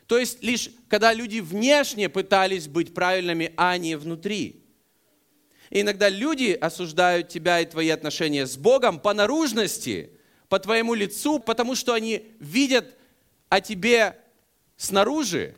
То 0.07 0.17
есть 0.17 0.41
лишь 0.43 0.69
когда 0.87 1.13
люди 1.13 1.39
внешне 1.39 2.09
пытались 2.09 2.67
быть 2.67 2.93
правильными, 2.93 3.53
а 3.57 3.77
не 3.77 3.95
внутри. 3.95 4.63
И 5.69 5.81
иногда 5.81 6.07
люди 6.07 6.51
осуждают 6.51 7.29
тебя 7.29 7.59
и 7.59 7.65
твои 7.65 7.89
отношения 7.89 8.45
с 8.45 8.57
Богом 8.57 8.99
по 8.99 9.13
наружности, 9.13 10.11
по 10.47 10.59
твоему 10.59 10.93
лицу, 10.93 11.39
потому 11.39 11.75
что 11.75 11.93
они 11.93 12.27
видят 12.39 12.95
о 13.49 13.59
тебе 13.59 14.19
снаружи, 14.77 15.55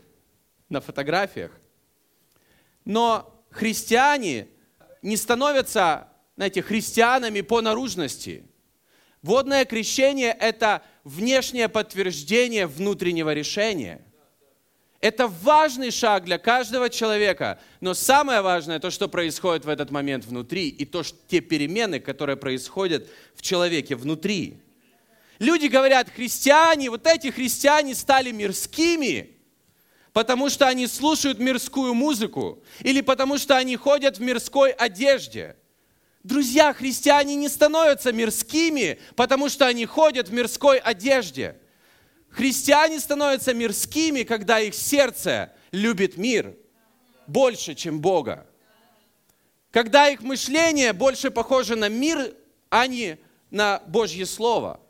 на 0.70 0.82
фотографиях. 0.82 1.52
Но 2.86 3.35
христиане 3.56 4.48
не 5.02 5.18
становятся, 5.18 6.10
знаете, 6.36 6.62
христианами 6.62 7.42
по 7.42 7.62
наружности. 7.62 8.44
Водное 9.22 9.66
крещение– 9.66 10.36
это 10.40 10.84
внешнее 11.04 11.70
подтверждение 11.70 12.68
внутреннего 12.68 13.34
решения– 13.34 14.02
это 15.06 15.28
важный 15.28 15.92
шаг 15.92 16.24
для 16.26 16.40
каждого 16.40 16.90
человека, 16.90 17.60
но 17.80 17.94
самое 17.94 18.42
важное 18.42 18.80
то, 18.80 18.90
что 18.90 19.08
происходит 19.08 19.64
в 19.64 19.70
этот 19.70 19.92
момент 19.92 20.26
внутри, 20.26 20.68
и 20.70 20.84
то, 20.84 21.04
что, 21.04 21.16
те 21.28 21.42
перемены, 21.42 22.00
которые 22.00 22.38
происходят 22.38 23.08
в 23.36 23.44
человеке 23.44 23.96
внутри. 23.96 24.58
Люди 25.38 25.68
говорят, 25.68 26.10
христиане, 26.10 26.90
вот 26.90 27.06
эти 27.06 27.30
христиане 27.30 27.94
стали 27.94 28.32
мирскими, 28.32 29.35
потому 30.16 30.50
что 30.50 30.66
они 30.66 30.88
слушают 30.88 31.40
мирскую 31.40 31.94
музыку, 31.94 32.64
или 32.80 33.02
потому 33.02 33.38
что 33.38 33.58
они 33.58 33.76
ходят 33.76 34.18
в 34.18 34.22
мирской 34.22 34.72
одежде. 34.72 35.58
Друзья, 36.24 36.72
христиане 36.72 37.36
не 37.36 37.50
становятся 37.50 38.14
мирскими, 38.14 38.98
потому 39.18 39.50
что 39.50 39.68
они 39.68 39.86
ходят 39.86 40.30
в 40.30 40.34
мирской 40.34 40.80
одежде– 40.80 41.60
Христиане 42.36 43.00
становятся 43.00 43.54
мирскими, 43.54 44.24
когда 44.24 44.60
их 44.60 44.76
сердце 44.76 45.54
любит 45.72 46.18
мир 46.18 46.54
больше, 47.28 47.76
чем 47.76 48.02
Бога. 48.02 48.46
Когда 49.72 50.10
их 50.10 50.22
мышление 50.22 50.92
больше 50.92 51.32
похоже 51.32 51.78
на 51.78 51.88
мир, 51.88 52.36
а 52.70 52.88
не 52.88 53.18
на 53.52 53.82
Божье 53.88 54.26
Слово. 54.26 54.82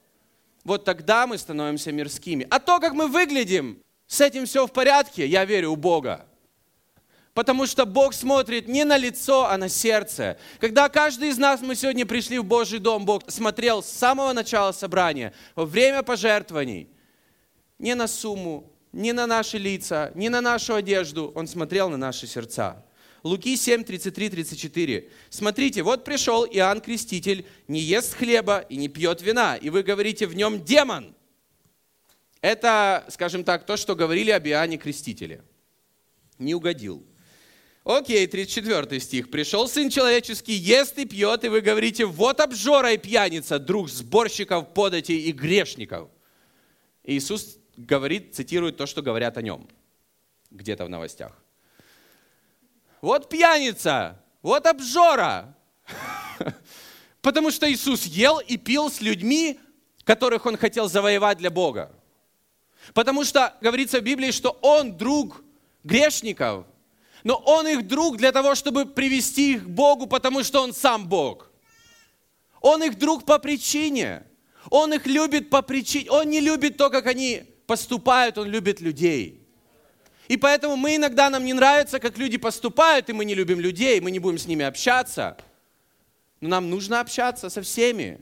Вот 0.64 0.86
тогда 0.86 1.28
мы 1.28 1.38
становимся 1.38 1.92
мирскими. 1.92 2.48
А 2.50 2.60
то, 2.60 2.80
как 2.80 2.94
мы 2.94 3.08
выглядим, 3.08 3.80
с 4.08 4.22
этим 4.22 4.46
все 4.46 4.68
в 4.68 4.72
порядке, 4.72 5.26
я 5.26 5.46
верю 5.46 5.72
у 5.72 5.76
Бога. 5.76 6.26
Потому 7.34 7.68
что 7.68 7.86
Бог 7.86 8.14
смотрит 8.14 8.68
не 8.68 8.86
на 8.86 8.98
лицо, 8.98 9.46
а 9.46 9.58
на 9.58 9.68
сердце. 9.68 10.38
Когда 10.60 10.88
каждый 10.88 11.30
из 11.30 11.38
нас, 11.38 11.62
мы 11.62 11.76
сегодня 11.76 12.06
пришли 12.06 12.40
в 12.40 12.46
Божий 12.46 12.80
дом, 12.80 13.06
Бог 13.06 13.30
смотрел 13.30 13.84
с 13.84 13.90
самого 13.90 14.32
начала 14.32 14.72
собрания, 14.72 15.34
во 15.54 15.66
время 15.66 16.02
пожертвований, 16.02 16.88
не 17.78 17.94
на 17.94 18.08
сумму, 18.08 18.72
не 18.94 19.12
на 19.12 19.28
наши 19.28 19.58
лица, 19.58 20.12
не 20.16 20.30
на 20.30 20.40
нашу 20.40 20.76
одежду. 20.76 21.34
Он 21.36 21.48
смотрел 21.48 21.90
на 21.90 21.98
наши 21.98 22.26
сердца. 22.26 22.86
Луки 23.24 23.58
7, 23.58 23.84
33, 23.84 24.30
34. 24.30 25.10
Смотрите, 25.30 25.84
вот 25.84 26.06
пришел 26.06 26.46
Иоанн 26.46 26.80
Креститель, 26.80 27.46
не 27.68 27.82
ест 27.82 28.14
хлеба 28.14 28.60
и 28.60 28.78
не 28.78 28.88
пьет 28.88 29.22
вина, 29.22 29.58
и 29.58 29.70
вы 29.70 29.84
говорите, 29.84 30.28
в 30.28 30.36
нем 30.36 30.64
демон. 30.64 31.14
Это, 32.46 33.04
скажем 33.10 33.44
так, 33.44 33.66
то, 33.66 33.76
что 33.76 33.96
говорили 33.96 34.30
об 34.30 34.46
Иоанне 34.46 34.78
Крестителе. 34.78 35.44
Не 36.38 36.54
угодил. 36.54 37.04
Окей, 37.84 38.28
34 38.28 39.00
стих. 39.00 39.32
«Пришел 39.32 39.68
Сын 39.68 39.90
Человеческий, 39.90 40.54
ест 40.54 40.96
и 41.00 41.06
пьет, 41.06 41.44
и 41.44 41.48
вы 41.48 41.62
говорите, 41.62 42.06
вот 42.06 42.40
обжора 42.40 42.94
и 42.94 42.98
пьяница, 42.98 43.58
друг 43.58 43.90
сборщиков, 43.90 44.76
податей 44.76 45.22
и 45.22 45.32
грешников». 45.32 46.08
Иисус 47.04 47.58
говорит, 47.78 48.36
цитирует 48.36 48.78
то, 48.78 48.86
что 48.86 49.02
говорят 49.02 49.38
о 49.38 49.42
нем 49.42 49.68
где-то 50.52 50.86
в 50.86 50.90
новостях. 50.90 51.32
Вот 53.02 53.28
пьяница, 53.28 54.24
вот 54.44 54.68
обжора. 54.68 55.58
Потому 57.24 57.50
что 57.50 57.68
Иисус 57.74 58.06
ел 58.06 58.38
и 58.38 58.58
пил 58.58 58.92
с 58.92 59.02
людьми, 59.02 59.60
которых 60.04 60.46
он 60.46 60.58
хотел 60.58 60.88
завоевать 60.88 61.40
для 61.40 61.50
Бога. 61.50 61.95
Потому 62.94 63.24
что 63.24 63.56
говорится 63.62 64.00
в 64.00 64.04
Библии, 64.04 64.32
что 64.32 64.58
он 64.62 64.96
друг 64.98 65.44
грешников, 65.84 66.66
но 67.24 67.36
он 67.36 67.68
их 67.68 67.88
друг 67.88 68.18
для 68.18 68.32
того, 68.32 68.54
чтобы 68.54 68.86
привести 68.86 69.54
их 69.54 69.64
к 69.64 69.68
Богу, 69.68 70.06
потому 70.06 70.44
что 70.44 70.62
он 70.62 70.74
сам 70.74 71.08
Бог. 71.08 71.52
Он 72.62 72.84
их 72.84 72.98
друг 72.98 73.26
по 73.26 73.40
причине. 73.40 74.24
Он 74.70 74.94
их 74.94 75.06
любит 75.06 75.50
по 75.50 75.62
причине. 75.62 76.10
Он 76.12 76.30
не 76.30 76.40
любит 76.40 76.78
то, 76.78 76.90
как 76.90 77.08
они 77.08 77.44
поступают, 77.68 78.38
Он 78.38 78.48
любит 78.48 78.82
людей. 78.82 79.42
И 80.28 80.38
поэтому 80.38 80.76
мы 80.76 80.96
иногда, 80.96 81.30
нам 81.30 81.46
не 81.46 81.54
нравится, 81.54 82.00
как 82.00 82.18
люди 82.18 82.38
поступают, 82.38 83.10
и 83.10 83.14
мы 83.14 83.26
не 83.26 83.36
любим 83.36 83.60
людей, 83.60 84.00
мы 84.02 84.10
не 84.10 84.20
будем 84.20 84.38
с 84.40 84.48
ними 84.48 84.66
общаться. 84.66 85.38
Но 86.42 86.50
нам 86.50 86.70
нужно 86.70 87.00
общаться 87.00 87.50
со 87.50 87.62
всеми, 87.62 88.20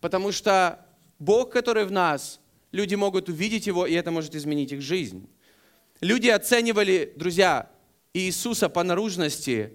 потому 0.00 0.32
что 0.32 0.84
Бог, 1.18 1.50
который 1.50 1.84
в 1.84 1.92
нас, 1.92 2.40
люди 2.72 2.94
могут 2.94 3.28
увидеть 3.28 3.66
Его, 3.66 3.86
и 3.86 3.94
это 3.94 4.10
может 4.10 4.34
изменить 4.34 4.72
их 4.72 4.80
жизнь. 4.80 5.28
Люди 6.00 6.28
оценивали, 6.28 7.12
друзья, 7.16 7.70
Иисуса 8.14 8.68
по 8.68 8.82
наружности, 8.82 9.72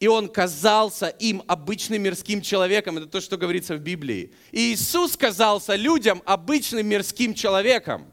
и 0.00 0.08
Он 0.08 0.28
казался 0.28 1.08
им 1.08 1.42
обычным 1.46 2.02
мирским 2.02 2.42
человеком. 2.42 2.98
Это 2.98 3.06
то, 3.06 3.20
что 3.20 3.36
говорится 3.36 3.76
в 3.76 3.80
Библии. 3.80 4.34
И 4.52 4.74
Иисус 4.74 5.16
казался 5.16 5.76
людям 5.76 6.22
обычным 6.26 6.86
мирским 6.86 7.32
человеком. 7.34 8.12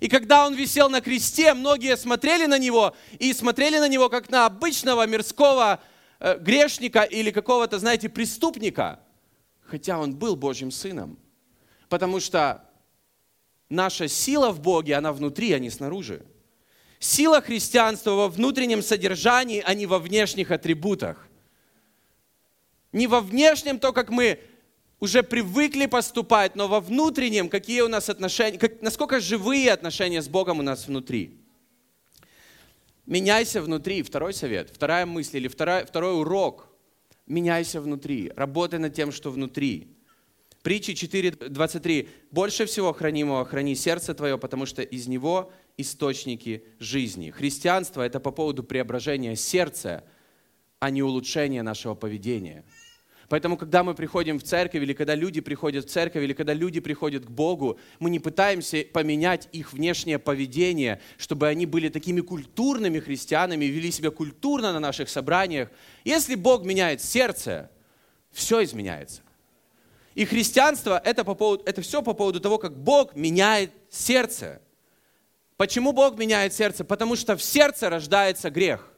И 0.00 0.08
когда 0.08 0.46
он 0.46 0.54
висел 0.54 0.88
на 0.88 1.00
кресте, 1.00 1.54
многие 1.54 1.96
смотрели 1.96 2.46
на 2.46 2.58
него 2.58 2.94
и 3.18 3.32
смотрели 3.32 3.78
на 3.78 3.88
него 3.88 4.08
как 4.08 4.30
на 4.30 4.46
обычного 4.46 5.06
мирского 5.06 5.80
э, 6.18 6.38
грешника 6.38 7.02
или 7.02 7.30
какого-то, 7.30 7.78
знаете, 7.78 8.08
преступника. 8.08 9.00
Хотя 9.60 9.98
он 9.98 10.14
был 10.14 10.36
Божьим 10.36 10.70
сыном. 10.70 11.18
Потому 11.88 12.20
что 12.20 12.64
наша 13.72 14.06
сила 14.06 14.50
в 14.50 14.60
Боге, 14.60 14.94
она 14.94 15.12
внутри, 15.12 15.52
а 15.52 15.58
не 15.58 15.70
снаружи. 15.70 16.22
Сила 16.98 17.40
христианства 17.40 18.12
во 18.12 18.28
внутреннем 18.28 18.82
содержании, 18.82 19.62
а 19.64 19.74
не 19.74 19.86
во 19.86 19.98
внешних 19.98 20.50
атрибутах. 20.50 21.28
Не 22.92 23.06
во 23.06 23.20
внешнем 23.20 23.78
то, 23.78 23.92
как 23.92 24.10
мы 24.10 24.38
уже 25.00 25.22
привыкли 25.22 25.86
поступать, 25.86 26.54
но 26.54 26.68
во 26.68 26.80
внутреннем 26.80 27.48
какие 27.48 27.80
у 27.80 27.88
нас 27.88 28.08
отношения, 28.08 28.58
как, 28.58 28.82
насколько 28.82 29.18
живые 29.18 29.72
отношения 29.72 30.22
с 30.22 30.28
Богом 30.28 30.60
у 30.60 30.62
нас 30.62 30.86
внутри. 30.86 31.38
Меняйся 33.06 33.60
внутри. 33.60 34.02
Второй 34.02 34.32
совет, 34.32 34.70
вторая 34.72 35.06
мысль 35.06 35.38
или 35.38 35.48
второй, 35.48 35.84
второй 35.84 36.20
урок. 36.20 36.68
Меняйся 37.26 37.80
внутри. 37.80 38.30
Работай 38.36 38.78
над 38.78 38.94
тем, 38.94 39.10
что 39.10 39.30
внутри. 39.30 39.96
Притчи 40.62 40.92
4.23. 40.92 42.08
«Больше 42.30 42.66
всего 42.66 42.92
хранимого 42.92 43.44
храни 43.44 43.74
сердце 43.74 44.14
твое, 44.14 44.38
потому 44.38 44.64
что 44.64 44.82
из 44.82 45.08
него 45.08 45.52
источники 45.76 46.64
жизни». 46.78 47.30
Христианство– 47.30 48.02
это 48.02 48.20
по 48.20 48.30
поводу 48.30 48.62
преображения 48.62 49.34
сердца, 49.34 50.04
а 50.78 50.90
не 50.90 51.02
улучшения 51.02 51.62
нашего 51.62 51.94
поведения. 51.94 52.64
Поэтому, 53.28 53.56
когда 53.56 53.82
мы 53.82 53.94
приходим 53.94 54.38
в 54.38 54.42
церковь, 54.42 54.82
или 54.82 54.92
когда 54.92 55.14
люди 55.14 55.40
приходят 55.40 55.86
в 55.86 55.88
церковь, 55.88 56.22
или 56.22 56.34
когда 56.34 56.52
люди 56.52 56.80
приходят 56.80 57.24
к 57.24 57.30
Богу, 57.30 57.80
мы 57.98 58.10
не 58.10 58.20
пытаемся 58.20 58.84
поменять 58.92 59.48
их 59.52 59.72
внешнее 59.72 60.18
поведение, 60.18 61.00
чтобы 61.16 61.48
они 61.48 61.64
были 61.64 61.88
такими 61.88 62.20
культурными 62.20 63.00
христианами, 63.00 63.64
вели 63.64 63.90
себя 63.90 64.10
культурно 64.10 64.72
на 64.72 64.80
наших 64.80 65.08
собраниях. 65.08 65.70
Если 66.04 66.34
Бог 66.34 66.64
меняет 66.64 67.00
сердце, 67.00 67.70
все 68.30 68.62
изменяется. 68.62 69.22
И 70.14 70.24
христианство 70.24 71.00
это, 71.04 71.24
по 71.24 71.34
поводу, 71.34 71.62
это 71.64 71.80
все 71.82 72.02
по 72.02 72.12
поводу 72.12 72.40
того, 72.40 72.58
как 72.58 72.76
Бог 72.76 73.14
меняет 73.14 73.72
сердце. 73.90 74.60
Почему 75.56 75.92
Бог 75.92 76.18
меняет 76.18 76.52
сердце? 76.52 76.84
Потому 76.84 77.16
что 77.16 77.36
в 77.36 77.42
сердце 77.42 77.88
рождается 77.88 78.50
грех. 78.50 78.92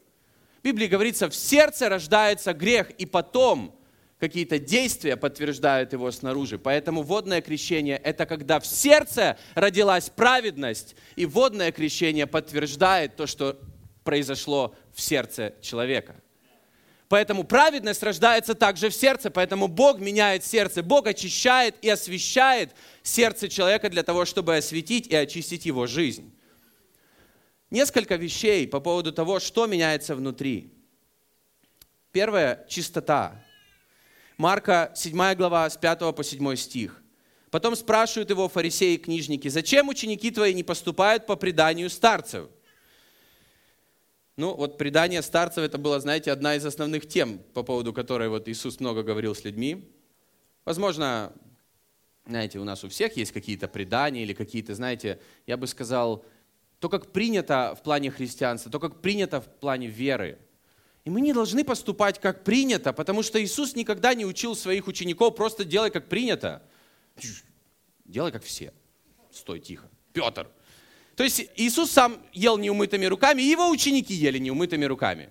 В 0.60 0.64
Библии 0.64 0.86
говорится, 0.86 1.28
в 1.28 1.34
сердце 1.34 1.88
рождается 1.88 2.54
грех, 2.54 2.90
и 2.92 3.06
потом 3.06 3.78
какие-то 4.18 4.58
действия 4.58 5.16
подтверждают 5.16 5.92
его 5.92 6.10
снаружи. 6.10 6.58
Поэтому 6.58 7.02
водное 7.02 7.42
крещение– 7.42 7.96
это 8.04 8.24
когда 8.24 8.58
в 8.58 8.66
сердце 8.66 9.36
родилась 9.54 10.08
праведность, 10.08 10.96
и 11.16 11.26
водное 11.26 11.70
крещение 11.70 12.26
подтверждает 12.26 13.16
то, 13.16 13.26
что 13.26 13.60
произошло 14.02 14.74
в 14.94 15.00
сердце 15.00 15.54
человека. 15.60 16.16
Поэтому 17.08 17.44
праведность 17.44 18.02
рождается 18.02 18.54
также 18.54 18.88
в 18.88 18.94
сердце, 18.94 19.30
поэтому 19.30 19.68
Бог 19.68 20.00
меняет 20.00 20.44
сердце, 20.44 20.82
Бог 20.82 21.06
очищает 21.06 21.76
и 21.82 21.88
освещает 21.88 22.74
сердце 23.02 23.48
человека 23.48 23.90
для 23.90 24.02
того, 24.02 24.24
чтобы 24.24 24.56
осветить 24.56 25.06
и 25.08 25.14
очистить 25.14 25.66
его 25.66 25.86
жизнь. 25.86 26.34
Несколько 27.70 28.16
вещей 28.16 28.66
по 28.66 28.80
поводу 28.80 29.12
того, 29.12 29.38
что 29.38 29.66
меняется 29.66 30.14
внутри. 30.14 30.72
Первое– 32.12 32.64
чистота. 32.68 33.44
Марка 34.38 34.92
7 34.94 35.34
глава 35.34 35.68
с 35.68 35.76
5 35.76 36.14
по 36.14 36.24
7 36.24 36.56
стих. 36.56 37.02
Потом 37.50 37.76
спрашивают 37.76 38.30
его 38.30 38.48
фарисеи 38.48 38.94
и 38.94 38.98
книжники, 38.98 39.48
зачем 39.48 39.88
ученики 39.88 40.30
твои 40.30 40.54
не 40.54 40.64
поступают 40.64 41.26
по 41.26 41.36
преданию 41.36 41.90
старцев? 41.90 42.48
Ну, 44.36 44.54
вот 44.54 44.78
предание 44.78 45.22
старцев, 45.22 45.64
это 45.64 45.78
была, 45.78 46.00
знаете, 46.00 46.32
одна 46.32 46.56
из 46.56 46.66
основных 46.66 47.06
тем, 47.06 47.38
по 47.54 47.62
поводу 47.62 47.92
которой 47.92 48.28
вот 48.28 48.48
Иисус 48.48 48.80
много 48.80 49.02
говорил 49.04 49.34
с 49.34 49.44
людьми. 49.44 49.88
Возможно, 50.64 51.32
знаете, 52.26 52.58
у 52.58 52.64
нас 52.64 52.82
у 52.82 52.88
всех 52.88 53.16
есть 53.16 53.32
какие-то 53.32 53.68
предания 53.68 54.22
или 54.22 54.32
какие-то, 54.32 54.74
знаете, 54.74 55.20
я 55.46 55.56
бы 55.56 55.66
сказал, 55.68 56.24
то, 56.80 56.88
как 56.88 57.12
принято 57.12 57.76
в 57.78 57.82
плане 57.82 58.10
христианства, 58.10 58.72
то, 58.72 58.80
как 58.80 59.00
принято 59.00 59.40
в 59.40 59.46
плане 59.46 59.86
веры. 59.86 60.38
И 61.04 61.10
мы 61.10 61.20
не 61.20 61.32
должны 61.32 61.64
поступать 61.64 62.18
как 62.18 62.44
принято, 62.44 62.92
потому 62.92 63.22
что 63.22 63.42
Иисус 63.42 63.76
никогда 63.76 64.14
не 64.14 64.24
учил 64.24 64.56
своих 64.56 64.86
учеников 64.88 65.36
просто 65.36 65.64
делай 65.64 65.90
как 65.90 66.08
принято. 66.08 66.62
Делай 68.04 68.32
как 68.32 68.42
все. 68.42 68.72
Стой 69.30 69.60
тихо. 69.60 69.88
Петр, 70.12 70.48
то 71.16 71.22
есть 71.22 71.46
Иисус 71.56 71.90
сам 71.90 72.18
ел 72.32 72.58
неумытыми 72.58 73.06
руками, 73.06 73.42
и 73.42 73.46
его 73.46 73.70
ученики 73.70 74.14
ели 74.14 74.38
неумытыми 74.38 74.84
руками. 74.84 75.30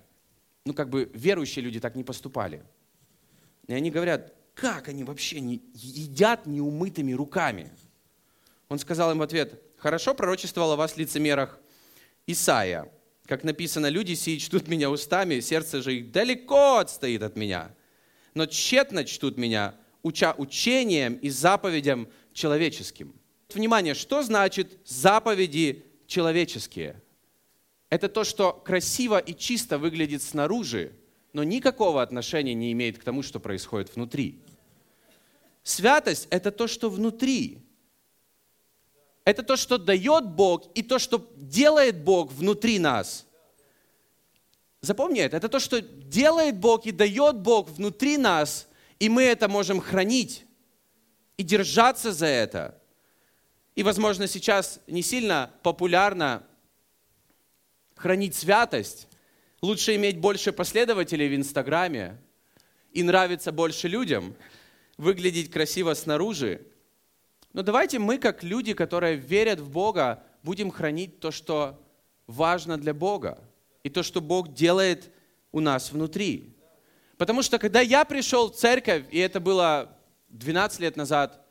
Ну, 0.65 0.73
как 0.73 0.89
бы 0.89 1.11
верующие 1.13 1.63
люди 1.63 1.79
так 1.79 1.95
не 1.95 2.03
поступали. 2.03 2.63
И 3.67 3.73
они 3.73 3.91
говорят, 3.91 4.33
как 4.55 4.87
они 4.87 5.03
вообще 5.03 5.41
не 5.41 5.61
едят 5.73 6.45
неумытыми 6.45 7.11
руками? 7.11 7.71
Он 8.69 8.79
сказал 8.79 9.11
им 9.11 9.19
в 9.19 9.23
ответ, 9.23 9.61
хорошо 9.77 10.13
пророчествовал 10.13 10.73
о 10.73 10.75
вас 10.77 10.95
лицемерах 10.95 11.59
Исаия. 12.27 12.89
Как 13.25 13.43
написано, 13.43 13.87
люди 13.87 14.13
сии 14.13 14.37
чтут 14.37 14.67
меня 14.67 14.89
устами, 14.89 15.39
сердце 15.41 15.81
же 15.81 15.95
их 15.95 16.11
далеко 16.11 16.77
отстоит 16.77 17.23
от 17.23 17.35
меня. 17.35 17.75
Но 18.35 18.45
тщетно 18.45 19.03
чтут 19.03 19.37
меня, 19.37 19.75
уча 20.01 20.33
учением 20.37 21.15
и 21.15 21.29
заповедям 21.29 22.07
человеческим 22.33 23.13
внимание, 23.55 23.93
что 23.93 24.23
значит 24.23 24.77
заповеди 24.85 25.85
человеческие? 26.07 27.01
Это 27.89 28.09
то, 28.09 28.23
что 28.23 28.53
красиво 28.53 29.19
и 29.19 29.35
чисто 29.35 29.77
выглядит 29.77 30.21
снаружи, 30.21 30.93
но 31.31 31.43
никакого 31.43 32.01
отношения 32.01 32.53
не 32.53 32.71
имеет 32.71 32.97
к 32.97 33.03
тому, 33.03 33.23
что 33.23 33.39
происходит 33.39 33.95
внутри. 33.95 34.39
Святость– 35.63 36.27
это 36.29 36.51
то, 36.51 36.67
что 36.67 36.89
внутри. 36.89 37.59
Это 39.25 39.43
то, 39.43 39.55
что 39.55 39.77
дает 39.77 40.27
Бог, 40.27 40.69
и 40.75 40.83
то, 40.83 40.99
что 40.99 41.31
делает 41.35 42.03
Бог 42.03 42.31
внутри 42.31 42.79
нас. 42.79 43.25
Запомни 44.81 45.21
это. 45.21 45.37
Это 45.37 45.47
то, 45.47 45.59
что 45.59 45.81
делает 45.81 46.57
Бог 46.57 46.85
и 46.85 46.91
дает 46.91 47.37
Бог 47.37 47.69
внутри 47.69 48.17
нас, 48.17 48.67
и 48.99 49.07
мы 49.07 49.23
это 49.23 49.47
можем 49.47 49.79
хранить 49.79 50.45
и 51.37 51.43
держаться 51.43 52.11
за 52.11 52.25
это– 52.25 52.79
и, 53.75 53.83
возможно, 53.83 54.27
сейчас 54.27 54.79
не 54.87 55.01
сильно 55.01 55.51
популярно 55.63 56.43
хранить 57.95 58.35
святость. 58.35 59.07
Лучше 59.61 59.95
иметь 59.95 60.19
больше 60.19 60.51
последователей 60.51 61.29
в 61.29 61.35
Инстаграме 61.35 62.17
и 62.91 63.01
нравиться 63.01 63.51
больше 63.51 63.87
людям, 63.87 64.35
выглядеть 64.97 65.49
красиво 65.49 65.93
снаружи. 65.93 66.67
Но 67.53 67.63
давайте 67.63 67.97
мы, 67.99 68.17
как 68.17 68.43
люди, 68.43 68.73
которые 68.73 69.15
верят 69.15 69.59
в 69.59 69.69
Бога, 69.69 70.23
будем 70.43 70.69
хранить 70.69 71.19
то, 71.19 71.31
что 71.31 71.81
важно 72.27 72.77
для 72.77 72.93
Бога, 72.93 73.39
и 73.83 73.89
то, 73.89 74.03
что 74.03 74.21
Бог 74.21 74.53
делает 74.53 75.11
у 75.51 75.59
нас 75.59 75.91
внутри. 75.91 76.55
Потому 77.17 77.41
что 77.41 77.57
когда 77.57 77.79
я 77.79 78.05
пришел 78.05 78.51
в 78.51 78.55
церковь, 78.55 79.05
и 79.11 79.19
это 79.19 79.39
было 79.39 79.97
12 80.29 80.79
лет 80.81 80.95
назад, 80.95 81.42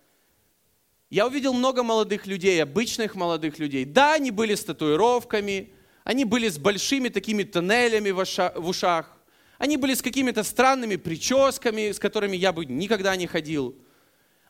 я 1.12 1.27
увидел 1.27 1.53
много 1.53 1.83
молодых 1.83 2.27
людей, 2.27 2.62
обычных 2.62 3.14
молодых 3.16 3.59
людей. 3.59 3.85
Да, 3.85 4.14
они 4.14 4.31
были 4.31 4.55
с 4.55 4.64
татуировками, 4.64 5.75
они 6.05 6.25
были 6.25 6.48
с 6.48 6.57
большими 6.57 7.11
такими 7.11 7.42
тоннелями 7.42 8.11
в 8.12 8.66
ушах, 8.66 9.12
они 9.59 9.77
были 9.77 9.92
с 9.92 10.01
какими-то 10.01 10.42
странными 10.42 10.96
прическами, 10.96 11.92
с 11.92 11.98
которыми 11.98 12.35
я 12.38 12.55
бы 12.55 12.64
никогда 12.64 13.14
не 13.14 13.27
ходил. 13.27 13.77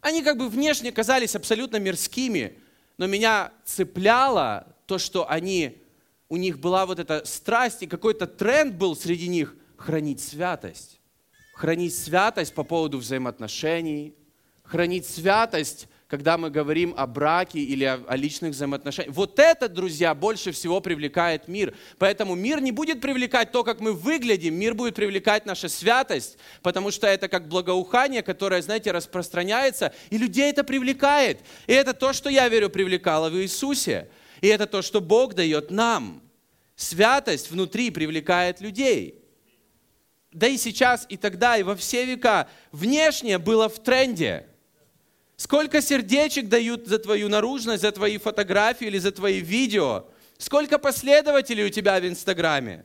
Они 0.01 0.22
как 0.22 0.38
бы 0.38 0.48
внешне 0.48 0.92
казались 0.92 1.35
абсолютно 1.35 1.79
мирскими, 1.79 2.61
но 2.96 3.09
меня 3.09 3.51
цепляло 3.64 4.68
то, 4.87 4.98
что 4.98 5.29
они, 5.29 5.83
у 6.29 6.37
них 6.37 6.61
была 6.61 6.87
вот 6.87 7.01
эта 7.01 7.25
страсть, 7.25 7.83
и 7.83 7.88
какой-то 7.88 8.29
тренд 8.29 8.77
был 8.77 8.94
среди 8.94 9.27
них 9.27 9.57
хранить 9.77 10.20
святость. 10.20 11.01
Хранить 11.55 11.96
святость 11.96 12.55
по 12.55 12.62
поводу 12.62 12.98
взаимоотношений, 12.98 14.14
хранить 14.62 15.09
святость 15.09 15.88
когда 16.12 16.37
мы 16.37 16.51
говорим 16.51 16.92
о 16.98 17.07
браке 17.07 17.61
или 17.61 17.85
о, 17.85 17.98
о 18.07 18.16
личных 18.16 18.51
взаимоотношениях. 18.51 19.14
Вот 19.14 19.38
это, 19.38 19.66
друзья, 19.66 20.14
больше 20.14 20.53
всего 20.53 20.83
привлекает 20.83 21.48
мир. 21.48 21.75
Поэтому 21.96 22.35
мир 22.35 22.61
не 22.61 22.70
будет 22.70 23.01
привлекать 23.01 23.51
то, 23.51 23.64
как 23.64 23.81
мы 23.81 23.94
выглядим, 23.94 24.55
мир 24.55 24.75
будет 24.75 24.94
привлекать 24.94 25.46
наша 25.46 25.70
святость, 25.70 26.37
потому 26.61 26.90
что 26.90 27.07
это 27.07 27.29
как 27.29 27.48
благоухание, 27.48 28.20
которое, 28.22 28.61
знаете, 28.61 28.92
распространяется, 28.92 29.94
и 30.11 30.18
людей 30.18 30.51
это 30.51 30.64
привлекает. 30.64 31.38
И 31.66 31.72
это 31.72 31.94
то, 31.94 32.12
что 32.12 32.29
я 32.29 32.46
верю, 32.51 32.68
привлекало 32.68 33.31
в 33.31 33.40
Иисусе. 33.40 34.11
И 34.42 34.48
это 34.48 34.66
то, 34.66 34.83
что 34.83 35.01
Бог 35.01 35.33
дает 35.33 35.70
нам. 35.70 36.20
Святость 36.77 37.51
внутри 37.51 37.90
привлекает 37.90 38.61
людей. 38.61 39.18
Да 40.31 40.46
и 40.46 40.59
сейчас, 40.59 41.07
и 41.09 41.16
тогда, 41.16 41.57
и 41.57 41.62
во 41.62 41.75
все 41.75 42.05
века 42.05 42.51
внешнее 42.70 43.38
было 43.38 43.70
в 43.70 43.83
тренде– 43.83 44.46
Сколько 45.42 45.83
сердечек 45.83 46.48
дают 46.48 46.87
за 46.87 47.00
твою 47.00 47.28
наружность, 47.28 47.83
за 47.83 47.90
твои 47.90 48.16
фотографии 48.16 48.87
или 48.87 48.98
за 48.98 49.11
твои 49.11 49.40
видео? 49.40 50.07
Сколько 50.38 50.78
последователей 50.78 51.64
у 51.64 51.68
тебя 51.68 51.98
в 51.98 52.07
Инстаграме? 52.07 52.85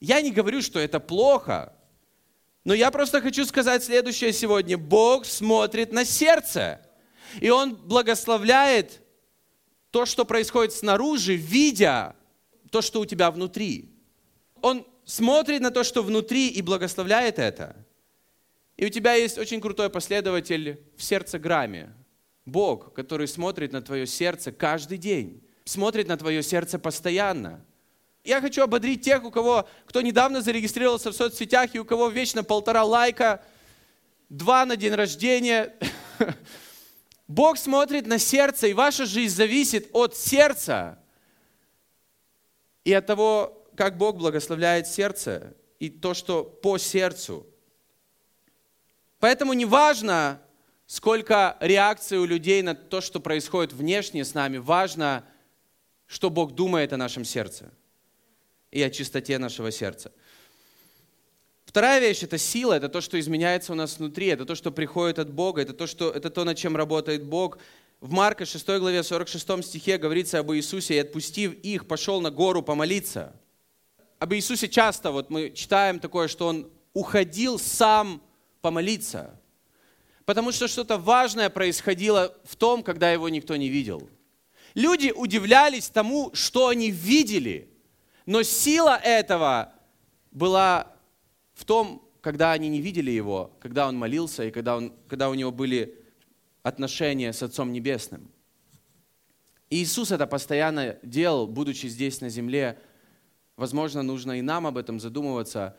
Я 0.00 0.22
не 0.22 0.30
говорю, 0.30 0.62
что 0.62 0.78
это 0.78 1.00
плохо, 1.00 1.74
но 2.64 2.72
я 2.72 2.90
просто 2.90 3.20
хочу 3.20 3.44
сказать 3.44 3.84
следующее 3.84 4.32
сегодня. 4.32 4.78
Бог 4.78 5.26
смотрит 5.26 5.92
на 5.92 6.06
сердце, 6.06 6.80
и 7.42 7.50
Он 7.50 7.74
благословляет 7.74 9.02
то, 9.90 10.06
что 10.06 10.24
происходит 10.24 10.72
снаружи, 10.72 11.34
видя 11.34 12.16
то, 12.70 12.80
что 12.80 13.00
у 13.00 13.04
тебя 13.04 13.30
внутри. 13.30 13.94
Он 14.62 14.86
смотрит 15.04 15.60
на 15.60 15.70
то, 15.70 15.84
что 15.84 16.02
внутри, 16.02 16.48
и 16.48 16.62
благословляет 16.62 17.38
это. 17.38 17.76
И 18.80 18.86
у 18.86 18.88
тебя 18.88 19.12
есть 19.12 19.36
очень 19.36 19.60
крутой 19.60 19.90
последователь 19.90 20.80
в 20.96 21.02
сердце 21.02 21.38
грамме. 21.38 21.92
Бог, 22.46 22.94
который 22.94 23.28
смотрит 23.28 23.72
на 23.72 23.82
твое 23.82 24.06
сердце 24.06 24.52
каждый 24.52 24.96
день, 24.96 25.46
смотрит 25.66 26.08
на 26.08 26.16
твое 26.16 26.42
сердце 26.42 26.78
постоянно. 26.78 27.62
Я 28.24 28.40
хочу 28.40 28.62
ободрить 28.62 29.04
тех, 29.04 29.22
у 29.22 29.30
кого, 29.30 29.68
кто 29.84 30.00
недавно 30.00 30.40
зарегистрировался 30.40 31.10
в 31.10 31.14
соцсетях 31.14 31.74
и 31.74 31.78
у 31.78 31.84
кого 31.84 32.08
вечно 32.08 32.42
полтора 32.42 32.82
лайка, 32.82 33.44
два 34.30 34.64
на 34.64 34.76
день 34.76 34.94
рождения. 34.94 35.74
Бог 37.28 37.58
смотрит 37.58 38.06
на 38.06 38.18
сердце, 38.18 38.68
и 38.68 38.72
ваша 38.72 39.04
жизнь 39.04 39.36
зависит 39.36 39.90
от 39.92 40.16
сердца 40.16 40.98
и 42.84 42.94
от 42.94 43.04
того, 43.04 43.62
как 43.76 43.98
Бог 43.98 44.16
благословляет 44.16 44.86
сердце 44.86 45.54
и 45.80 45.90
то, 45.90 46.14
что 46.14 46.44
по 46.44 46.78
сердцу. 46.78 47.46
Поэтому 49.20 49.52
не 49.52 49.66
важно, 49.66 50.40
сколько 50.86 51.56
реакций 51.60 52.18
у 52.18 52.24
людей 52.24 52.62
на 52.62 52.74
то, 52.74 53.00
что 53.00 53.20
происходит 53.20 53.72
внешне 53.72 54.24
с 54.24 54.34
нами, 54.34 54.56
важно, 54.56 55.24
что 56.06 56.30
Бог 56.30 56.54
думает 56.54 56.92
о 56.92 56.96
нашем 56.96 57.24
сердце 57.24 57.70
и 58.70 58.82
о 58.82 58.90
чистоте 58.90 59.38
нашего 59.38 59.70
сердца. 59.70 60.10
Вторая 61.66 62.00
вещь– 62.00 62.22
это 62.22 62.38
сила, 62.38 62.72
это 62.72 62.88
то, 62.88 63.00
что 63.00 63.20
изменяется 63.20 63.72
у 63.72 63.76
нас 63.76 63.98
внутри, 63.98 64.26
это 64.26 64.44
то, 64.44 64.56
что 64.56 64.72
приходит 64.72 65.20
от 65.20 65.30
Бога, 65.30 65.62
это 65.62 65.74
то, 65.74 65.86
что, 65.86 66.10
это 66.10 66.30
то 66.30 66.42
над 66.44 66.56
чем 66.56 66.74
работает 66.74 67.22
Бог. 67.22 67.58
В 68.00 68.10
Марка 68.10 68.46
6 68.46 68.66
главе 68.66 69.02
46 69.04 69.64
стихе 69.64 69.98
говорится 69.98 70.38
об 70.38 70.50
Иисусе, 70.52 70.94
и 70.94 70.98
отпустив 70.98 71.54
их, 71.62 71.86
пошел 71.86 72.20
на 72.20 72.30
гору 72.30 72.62
помолиться. 72.62 73.36
Об 74.18 74.32
Иисусе 74.34 74.68
часто 74.68 75.12
вот 75.12 75.30
мы 75.30 75.50
читаем 75.50 76.00
такое, 76.00 76.26
что 76.26 76.48
Он 76.48 76.68
уходил 76.92 77.58
сам 77.58 78.20
помолиться. 78.60 79.40
Потому 80.24 80.52
что 80.52 80.68
что-то 80.68 80.98
важное 80.98 81.50
происходило 81.50 82.34
в 82.44 82.56
том, 82.56 82.82
когда 82.82 83.10
Его 83.10 83.28
никто 83.28 83.56
не 83.56 83.68
видел. 83.68 84.08
Люди 84.74 85.12
удивлялись 85.14 85.88
тому, 85.88 86.30
что 86.34 86.68
они 86.68 86.90
видели, 86.90 87.68
но 88.26 88.42
сила 88.42 88.96
этого 89.02 89.72
была 90.30 90.94
в 91.54 91.64
том, 91.64 92.08
когда 92.20 92.52
они 92.52 92.68
не 92.68 92.80
видели 92.80 93.10
Его, 93.10 93.50
когда 93.60 93.88
Он 93.88 93.96
молился 93.96 94.44
и 94.44 94.50
когда, 94.50 94.76
он, 94.76 94.92
когда 95.08 95.30
у 95.30 95.34
Него 95.34 95.50
были 95.50 95.98
отношения 96.62 97.32
с 97.32 97.42
Отцом 97.42 97.72
Небесным. 97.72 98.30
И 99.70 99.82
Иисус 99.82 100.10
это 100.10 100.26
постоянно 100.26 100.98
делал, 101.02 101.46
будучи 101.46 101.86
здесь 101.86 102.20
на 102.20 102.28
земле. 102.28 102.78
Возможно, 103.56 104.02
нужно 104.02 104.38
и 104.38 104.42
нам 104.42 104.66
об 104.66 104.76
этом 104.76 104.98
задумываться 105.00 105.76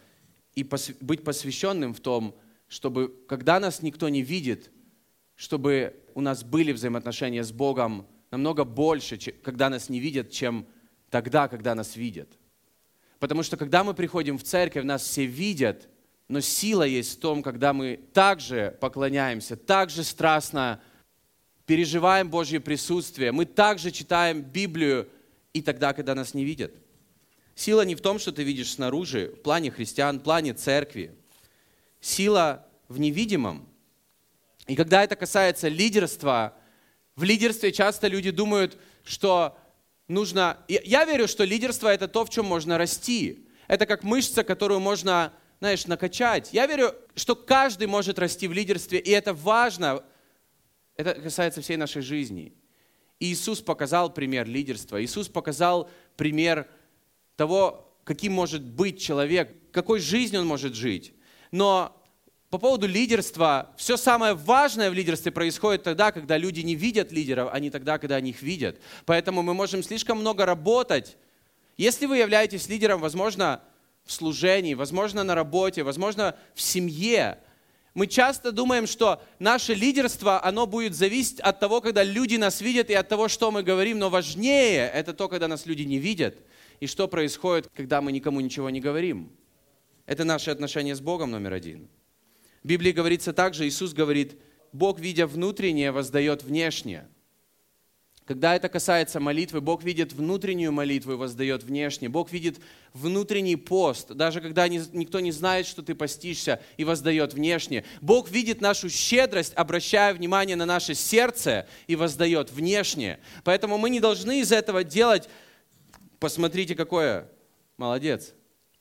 и 0.56 0.67
быть 1.02 1.24
посвященным 1.24 1.94
в 1.94 2.00
том, 2.00 2.36
чтобы, 2.71 3.13
когда 3.27 3.60
нас 3.60 3.81
никто 3.81 4.07
не 4.07 4.21
видит, 4.21 4.71
чтобы 5.36 5.93
у 6.15 6.21
нас 6.21 6.41
были 6.41 6.71
взаимоотношения 6.71 7.43
с 7.43 7.51
Богом 7.51 8.07
намного 8.31 8.63
больше, 8.63 9.17
когда 9.17 9.69
нас 9.69 9.89
не 9.89 9.99
видят, 9.99 10.31
чем 10.31 10.65
тогда, 11.10 11.49
когда 11.49 11.75
нас 11.75 11.97
видят. 11.97 12.29
Потому 13.19 13.43
что 13.43 13.57
когда 13.57 13.84
мы 13.84 13.93
приходим 13.93 14.38
в 14.38 14.43
церковь, 14.43 14.86
нас 14.86 15.03
все 15.03 15.25
видят, 15.25 15.89
но 16.29 16.39
сила 16.39 16.84
есть 16.84 17.17
в 17.17 17.19
том, 17.19 17.43
когда 17.43 17.73
мы 17.73 17.99
также 18.13 18.77
поклоняемся, 18.79 19.57
также 19.57 20.05
страстно 20.05 20.81
переживаем 21.65 22.29
Божье 22.29 22.62
присутствие, 22.62 23.34
мы 23.34 23.43
также 23.43 23.91
читаем 23.91 24.43
Библию 24.43 25.10
и 25.51 25.62
тогда, 25.62 25.91
когда 25.91 26.15
нас 26.15 26.34
не 26.34 26.45
видят. 26.45 26.73
Сила 27.53 27.81
не 27.81 27.95
в 27.95 28.01
том, 28.01 28.17
что 28.17 28.31
ты 28.31 28.43
видишь 28.43 28.71
снаружи, 28.71 29.34
в 29.38 29.41
плане 29.41 29.71
христиан, 29.71 30.19
в 30.19 30.23
плане 30.23 30.53
церкви. 30.53 31.17
Сила 32.02 32.68
в 32.88 33.00
невидимом. 33.00 33.70
И 34.68 34.76
когда 34.76 35.04
это 35.04 35.16
касается 35.16 35.68
лидерства, 35.68 36.56
в 37.16 37.24
лидерстве 37.24 37.72
часто 37.72 38.08
люди 38.08 38.32
думают, 38.32 38.78
что 39.04 39.58
нужно... 40.08 40.58
Я 40.68 41.06
верю, 41.06 41.28
что 41.28 41.44
лидерство– 41.44 41.88
это 41.94 42.08
то, 42.08 42.26
в 42.26 42.30
чем 42.30 42.46
можно 42.46 42.78
расти. 42.78 43.48
Это 43.68 43.86
как 43.86 44.04
мышца, 44.04 44.44
которую 44.44 44.80
можно, 44.80 45.34
знаешь, 45.60 45.86
накачать. 45.88 46.50
Я 46.52 46.66
верю, 46.68 46.94
что 47.16 47.36
каждый 47.36 47.88
может 47.88 48.20
расти 48.20 48.48
в 48.48 48.54
лидерстве, 48.54 49.00
и 49.00 49.12
это 49.12 49.34
важно. 49.34 50.04
Это 50.96 51.14
касается 51.14 51.62
всей 51.62 51.78
нашей 51.78 52.02
жизни. 52.02 52.54
И 53.20 53.32
Иисус 53.32 53.62
показал 53.62 54.12
пример 54.12 54.48
лидерства. 54.48 55.04
Иисус 55.04 55.28
показал 55.28 55.90
пример 56.18 56.68
того, 57.36 57.96
каким 58.04 58.34
может 58.34 58.64
быть 58.64 59.00
человек, 59.00 59.56
какой 59.72 60.00
жизнью 60.00 60.42
он 60.42 60.48
может 60.48 60.74
жить. 60.76 61.14
Но 61.52 62.02
по 62.50 62.58
поводу 62.58 62.86
лидерства, 62.86 63.74
все 63.78 63.96
самое 63.96 64.34
важное 64.34 64.90
в 64.90 64.94
лидерстве 64.94 65.32
происходит 65.32 65.84
тогда, 65.84 66.12
когда 66.12 66.38
люди 66.38 66.60
не 66.60 66.76
видят 66.76 67.12
лидеров, 67.12 67.50
а 67.54 67.60
не 67.60 67.70
тогда, 67.70 67.98
когда 67.98 68.16
они 68.16 68.32
их 68.32 68.42
видят. 68.42 68.80
Поэтому 69.06 69.42
мы 69.42 69.54
можем 69.54 69.84
слишком 69.84 70.20
много 70.20 70.46
работать. 70.46 71.16
Если 71.78 72.06
вы 72.06 72.18
являетесь 72.18 72.68
лидером, 72.68 73.00
возможно, 73.00 73.62
в 74.04 74.12
служении, 74.12 74.74
возможно, 74.74 75.24
на 75.24 75.34
работе, 75.34 75.84
возможно, 75.84 76.36
в 76.54 76.62
семье, 76.62 77.38
мы 77.94 78.08
часто 78.08 78.52
думаем, 78.52 78.88
что 78.88 79.22
наше 79.40 79.74
лидерство, 79.74 80.44
оно 80.44 80.66
будет 80.66 80.94
зависеть 80.94 81.40
от 81.42 81.60
того, 81.60 81.80
когда 81.80 82.04
люди 82.04 82.36
нас 82.36 82.60
видят 82.62 82.90
и 82.90 82.94
от 82.94 83.08
того, 83.08 83.30
что 83.30 83.52
мы 83.52 83.64
говорим, 83.64 84.00
но 84.00 84.10
важнее 84.10 84.90
это 84.94 85.14
то, 85.14 85.30
когда 85.30 85.48
нас 85.48 85.66
люди 85.66 85.84
не 85.84 86.00
видят 86.00 86.36
и 86.80 86.88
что 86.88 87.08
происходит, 87.08 87.70
когда 87.74 88.02
мы 88.02 88.12
никому 88.12 88.42
ничего 88.42 88.70
не 88.70 88.80
говорим. 88.80 89.32
Это 90.06 90.24
наши 90.24 90.52
отношения 90.52 90.96
с 90.96 91.02
Богом 91.02 91.32
номер 91.32 91.54
один. 91.54 91.90
В 92.64 92.68
Библии 92.68 92.92
говорится 92.92 93.34
также, 93.34 93.68
Иисус 93.68 93.94
говорит, 93.94 94.40
Бог, 94.72 95.00
видя 95.00 95.28
внутреннее, 95.28 95.92
воздает 95.92 96.44
внешнее. 96.44 97.08
Когда 98.26 98.56
это 98.56 98.70
касается 98.70 99.20
молитвы, 99.20 99.62
Бог 99.62 99.84
видит 99.84 100.14
внутреннюю 100.14 100.72
молитву 100.72 101.14
и 101.14 101.16
воздает 101.16 101.64
внешне. 101.64 102.08
Бог 102.08 102.32
видит 102.32 102.60
внутренний 102.94 103.56
пост, 103.56 104.10
даже 104.14 104.40
когда 104.42 104.68
никто 104.70 105.20
не 105.20 105.32
знает, 105.32 105.66
что 105.66 105.82
ты 105.82 105.96
постишься, 105.96 106.62
и 106.78 106.86
воздает 106.86 107.34
внешне. 107.34 107.84
Бог 108.00 108.30
видит 108.30 108.62
нашу 108.62 108.90
щедрость, 108.90 109.54
обращая 109.56 110.14
внимание 110.14 110.56
на 110.56 110.66
наше 110.66 110.94
сердце 110.94 111.68
и 111.88 111.96
воздает 111.96 112.52
внешне. 112.52 113.20
Поэтому 113.44 113.78
мы 113.78 113.90
не 113.90 114.00
должны 114.00 114.40
из 114.40 114.52
этого 114.52 114.84
делать, 114.84 115.28
посмотрите, 116.20 116.76
какое, 116.76 117.28
молодец. 117.76 118.34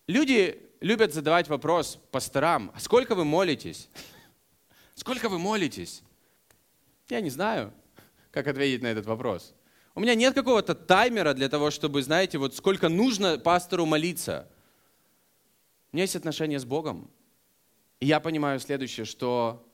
Люди 0.06 0.69
любят 0.80 1.12
задавать 1.12 1.48
вопрос 1.48 1.98
пасторам, 2.10 2.72
а 2.74 2.80
сколько 2.80 3.14
вы 3.14 3.24
молитесь? 3.24 3.88
Сколько 4.94 5.28
вы 5.28 5.38
молитесь? 5.38 6.02
Я 7.08 7.20
не 7.20 7.30
знаю, 7.30 7.72
как 8.30 8.46
ответить 8.46 8.82
на 8.82 8.88
этот 8.88 9.06
вопрос. 9.06 9.54
У 9.94 10.00
меня 10.00 10.14
нет 10.14 10.34
какого-то 10.34 10.74
таймера 10.74 11.34
для 11.34 11.48
того, 11.48 11.70
чтобы, 11.70 12.02
знаете, 12.02 12.38
вот 12.38 12.54
сколько 12.54 12.88
нужно 12.88 13.38
пастору 13.38 13.86
молиться. 13.86 14.48
У 15.92 15.96
меня 15.96 16.04
есть 16.04 16.16
отношения 16.16 16.58
с 16.58 16.64
Богом. 16.64 17.10
И 17.98 18.06
я 18.06 18.20
понимаю 18.20 18.60
следующее, 18.60 19.04
что 19.04 19.66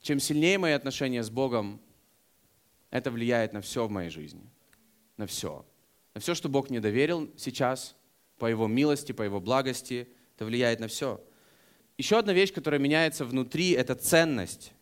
чем 0.00 0.20
сильнее 0.20 0.58
мои 0.58 0.72
отношения 0.72 1.22
с 1.22 1.30
Богом, 1.30 1.80
это 2.90 3.10
влияет 3.10 3.52
на 3.52 3.60
все 3.60 3.86
в 3.86 3.90
моей 3.90 4.10
жизни. 4.10 4.48
На 5.16 5.26
все. 5.26 5.64
На 6.14 6.20
все, 6.20 6.34
что 6.34 6.48
Бог 6.48 6.70
мне 6.70 6.80
доверил 6.80 7.30
сейчас– 7.36 7.96
по 8.38 8.46
Его 8.46 8.66
милости, 8.66 9.12
по 9.12 9.22
Его 9.22 9.40
благости. 9.40 10.08
Это 10.36 10.44
влияет 10.44 10.80
на 10.80 10.88
все. 10.88 11.20
Еще 11.96 12.18
одна 12.18 12.32
вещь, 12.32 12.52
которая 12.52 12.80
меняется 12.80 13.24
внутри, 13.24 13.72
это 13.72 13.94
ценность. 13.94 14.72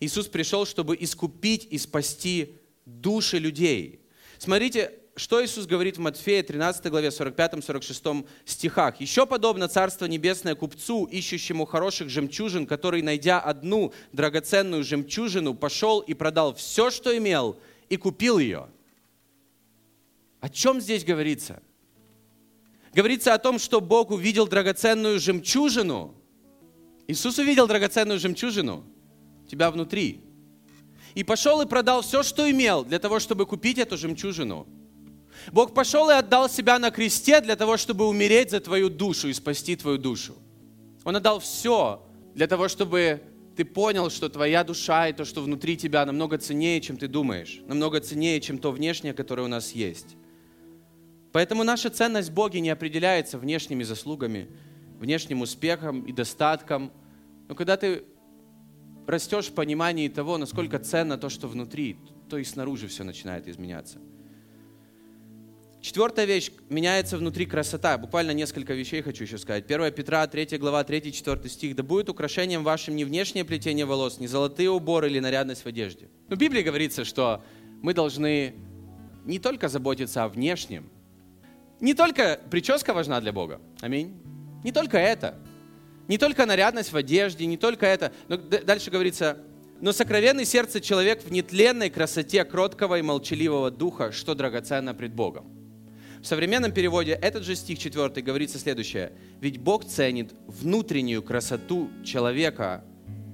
Иисус 0.00 0.26
пришел, 0.26 0.66
чтобы 0.66 0.96
искупить 0.98 1.68
и 1.70 1.78
спасти 1.78 2.56
души 2.84 3.38
людей. 3.38 4.00
Смотрите, 4.38 4.92
что 5.16 5.44
Иисус 5.44 5.66
говорит 5.66 5.96
в 5.96 6.00
Матфея 6.00 6.42
13 6.42 6.86
главе 6.90 7.08
45-46 7.08 8.26
стихах. 8.44 9.00
«Еще 9.00 9.26
подобно 9.26 9.68
Царство 9.68 10.06
Небесное 10.06 10.56
купцу, 10.56 11.04
ищущему 11.04 11.66
хороших 11.66 12.08
жемчужин, 12.08 12.66
который, 12.66 13.02
найдя 13.02 13.38
одну 13.38 13.92
драгоценную 14.12 14.82
жемчужину, 14.82 15.54
пошел 15.54 16.00
и 16.00 16.14
продал 16.14 16.54
все, 16.54 16.90
что 16.90 17.16
имел, 17.16 17.56
и 17.88 17.96
купил 17.96 18.38
ее». 18.38 18.68
О 20.40 20.48
чем 20.48 20.80
здесь 20.80 21.04
говорится? 21.04 21.62
Говорится 22.94 23.34
о 23.34 23.38
том, 23.38 23.58
что 23.58 23.80
Бог 23.80 24.10
увидел 24.10 24.46
драгоценную 24.46 25.18
жемчужину. 25.18 26.14
Иисус 27.06 27.38
увидел 27.38 27.66
драгоценную 27.66 28.18
жемчужину 28.18 28.84
тебя 29.48 29.70
внутри. 29.70 30.20
И 31.14 31.22
пошел 31.22 31.60
и 31.60 31.66
продал 31.66 32.02
все, 32.02 32.22
что 32.22 32.50
имел, 32.50 32.84
для 32.84 32.98
того, 32.98 33.20
чтобы 33.20 33.46
купить 33.46 33.78
эту 33.78 33.96
жемчужину. 33.96 34.66
Бог 35.52 35.74
пошел 35.74 36.10
и 36.10 36.14
отдал 36.14 36.48
себя 36.48 36.78
на 36.78 36.90
кресте 36.90 37.40
для 37.40 37.56
того, 37.56 37.76
чтобы 37.76 38.06
умереть 38.06 38.50
за 38.50 38.60
твою 38.60 38.88
душу 38.88 39.28
и 39.28 39.32
спасти 39.32 39.76
твою 39.76 39.98
душу. 39.98 40.34
Он 41.04 41.16
отдал 41.16 41.38
все 41.38 42.02
для 42.34 42.46
того, 42.46 42.68
чтобы 42.68 43.20
ты 43.56 43.64
понял, 43.64 44.10
что 44.10 44.28
твоя 44.28 44.64
душа 44.64 45.08
и 45.08 45.12
то, 45.12 45.24
что 45.24 45.40
внутри 45.42 45.76
тебя, 45.76 46.04
намного 46.04 46.38
ценнее, 46.38 46.80
чем 46.80 46.96
ты 46.96 47.06
думаешь, 47.06 47.60
намного 47.66 48.00
ценнее, 48.00 48.40
чем 48.40 48.58
то 48.58 48.72
внешнее, 48.72 49.14
которое 49.14 49.42
у 49.42 49.48
нас 49.48 49.72
есть. 49.72 50.16
Поэтому 51.34 51.64
наша 51.64 51.90
ценность 51.90 52.28
в 52.28 52.32
Боге 52.32 52.60
не 52.60 52.70
определяется 52.70 53.38
внешними 53.38 53.82
заслугами, 53.82 54.46
внешним 55.00 55.40
успехом 55.40 56.02
и 56.02 56.12
достатком. 56.12 56.92
Но 57.48 57.56
когда 57.56 57.76
ты 57.76 58.04
растешь 59.08 59.46
в 59.46 59.52
понимании 59.52 60.06
того, 60.06 60.38
насколько 60.38 60.78
ценно 60.78 61.18
то, 61.18 61.28
что 61.28 61.48
внутри, 61.48 61.96
то 62.30 62.38
и 62.38 62.44
снаружи 62.44 62.86
все 62.86 63.02
начинает 63.02 63.48
изменяться. 63.48 63.98
Четвертая 65.80 66.24
вещь, 66.24 66.52
меняется 66.68 67.18
внутри 67.18 67.46
красота. 67.46 67.98
Буквально 67.98 68.30
несколько 68.30 68.72
вещей 68.72 69.02
хочу 69.02 69.24
еще 69.24 69.36
сказать. 69.36 69.64
1 69.68 69.92
Петра, 69.92 70.24
3 70.28 70.56
глава, 70.58 70.84
3-4 70.84 71.48
стих. 71.48 71.74
«Да 71.74 71.82
будет 71.82 72.08
украшением 72.08 72.62
вашим 72.62 72.94
не 72.94 73.04
внешнее 73.04 73.44
плетение 73.44 73.86
волос, 73.86 74.20
не 74.20 74.28
золотые 74.28 74.70
уборы 74.70 75.10
или 75.10 75.18
нарядность 75.18 75.64
в 75.64 75.66
одежде». 75.66 76.08
Но 76.28 76.36
в 76.36 76.38
Библии 76.38 76.62
говорится, 76.62 77.04
что 77.04 77.42
мы 77.82 77.92
должны 77.92 78.54
не 79.24 79.40
только 79.40 79.66
заботиться 79.66 80.22
о 80.22 80.28
внешнем, 80.28 80.93
не 81.84 81.92
только 81.92 82.40
прическа 82.50 82.94
важна 82.94 83.20
для 83.20 83.30
Бога. 83.30 83.60
Аминь. 83.82 84.14
Не 84.64 84.72
только 84.72 84.96
это. 84.96 85.34
Не 86.08 86.16
только 86.16 86.46
нарядность 86.46 86.92
в 86.92 86.96
одежде, 86.96 87.44
не 87.44 87.58
только 87.58 87.84
это. 87.84 88.10
Но 88.28 88.38
дальше 88.38 88.90
говорится, 88.90 89.36
но 89.82 89.92
сокровенный 89.92 90.46
сердце 90.46 90.80
человек 90.80 91.22
в 91.22 91.30
нетленной 91.30 91.90
красоте 91.90 92.42
кроткого 92.46 92.98
и 92.98 93.02
молчаливого 93.02 93.70
духа, 93.70 94.12
что 94.12 94.34
драгоценно 94.34 94.94
пред 94.94 95.12
Богом. 95.14 95.44
В 96.22 96.26
современном 96.26 96.72
переводе 96.72 97.12
этот 97.12 97.44
же 97.44 97.54
стих 97.54 97.78
4 97.78 98.22
говорится 98.22 98.58
следующее. 98.58 99.12
«Ведь 99.42 99.58
Бог 99.58 99.84
ценит 99.84 100.34
внутреннюю 100.46 101.22
красоту 101.22 101.90
человека, 102.02 102.82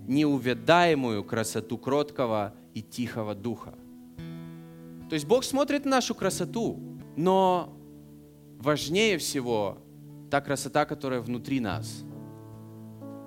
неувядаемую 0.08 1.22
красоту 1.22 1.78
кроткого 1.78 2.56
и 2.74 2.82
тихого 2.82 3.36
духа». 3.36 3.78
То 5.08 5.14
есть 5.14 5.26
Бог 5.26 5.44
смотрит 5.44 5.84
на 5.84 5.92
нашу 5.92 6.16
красоту, 6.16 6.80
но 7.16 7.76
важнее 8.60 9.18
всего 9.18 9.78
та 10.30 10.40
красота, 10.40 10.84
которая 10.84 11.20
внутри 11.20 11.60
нас. 11.60 12.04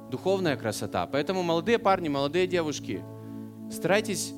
Духовная 0.10 0.56
красота. 0.56 1.08
Поэтому 1.08 1.44
молодые 1.44 1.80
парни, 1.80 2.08
молодые 2.08 2.48
девушки, 2.48 3.04
старайтесь 3.72 4.34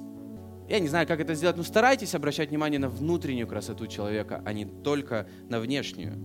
я 0.67 0.79
не 0.79 0.87
знаю, 0.87 1.05
как 1.05 1.19
это 1.19 1.35
сделать, 1.35 1.57
но 1.57 1.63
старайтесь 1.63 2.15
обращать 2.15 2.49
внимание 2.49 2.79
на 2.79 2.89
внутреннюю 2.89 3.47
красоту 3.47 3.85
человека, 3.85 4.41
а 4.45 4.51
не 4.51 4.65
только 4.65 5.27
на 5.47 5.59
внешнюю. 5.59 6.17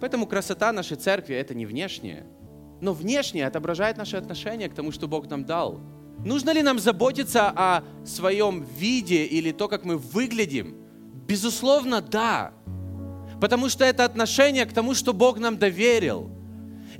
Поэтому 0.00 0.26
красота 0.26 0.70
нашей 0.72 0.98
церкви– 0.98 1.34
это 1.36 1.54
не 1.54 1.64
внешняя, 1.64 2.26
но 2.82 2.92
внешнее 2.92 3.46
отображает 3.46 3.96
наше 3.96 4.18
отношение 4.18 4.68
к 4.68 4.74
тому, 4.74 4.92
что 4.92 5.08
Бог 5.08 5.30
нам 5.30 5.46
дал. 5.46 5.80
Нужно 6.24 6.50
ли 6.50 6.62
нам 6.62 6.78
заботиться 6.78 7.48
о 7.48 7.82
своем 8.04 8.62
виде 8.78 9.24
или 9.24 9.50
то, 9.50 9.66
как 9.68 9.84
мы 9.84 9.96
выглядим? 9.96 10.76
Безусловно, 11.26 12.02
да. 12.02 12.52
Потому 13.40 13.68
что 13.68 13.84
это 13.84 14.04
отношение 14.04 14.66
к 14.66 14.72
тому, 14.72 14.94
что 14.94 15.12
Бог 15.12 15.38
нам 15.38 15.56
доверил– 15.56 16.30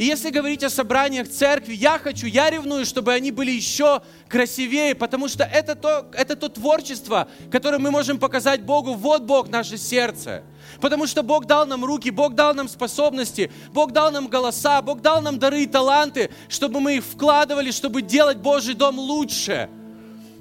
и 0.01 0.05
если 0.05 0.31
говорить 0.31 0.65
о 0.65 0.71
собраниях 0.71 1.29
церкви, 1.29 1.75
я 1.75 1.99
хочу, 1.99 2.27
я 2.27 2.49
ревную, 2.49 2.87
чтобы 2.87 3.13
они 3.13 3.31
были 3.33 3.51
еще 3.51 4.01
красивее, 4.29 4.95
потому 4.95 5.29
что 5.29 5.45
это 5.45 5.75
то, 5.75 6.07
это 6.15 6.37
то 6.37 6.49
творчество, 6.49 7.29
которое 7.51 7.77
мы 7.77 7.91
можем 7.91 8.19
показать 8.19 8.63
Богу. 8.63 8.95
Вот 8.95 9.25
Бог, 9.25 9.51
наше 9.51 9.77
сердце. 9.77 10.43
Потому 10.81 11.07
что 11.07 11.23
Бог 11.23 11.45
дал 11.45 11.67
нам 11.67 11.85
руки, 11.85 12.09
Бог 12.09 12.35
дал 12.35 12.55
нам 12.55 12.67
способности, 12.67 13.53
Бог 13.75 13.93
дал 13.93 14.11
нам 14.11 14.29
голоса, 14.29 14.81
Бог 14.81 15.03
дал 15.03 15.21
нам 15.21 15.39
дары 15.39 15.65
и 15.65 15.67
таланты, 15.67 16.31
чтобы 16.49 16.81
мы 16.81 16.97
их 16.97 17.05
вкладывали, 17.05 17.71
чтобы 17.71 18.01
делать 18.01 18.39
Божий 18.39 18.73
дом 18.73 18.99
лучше. 18.99 19.69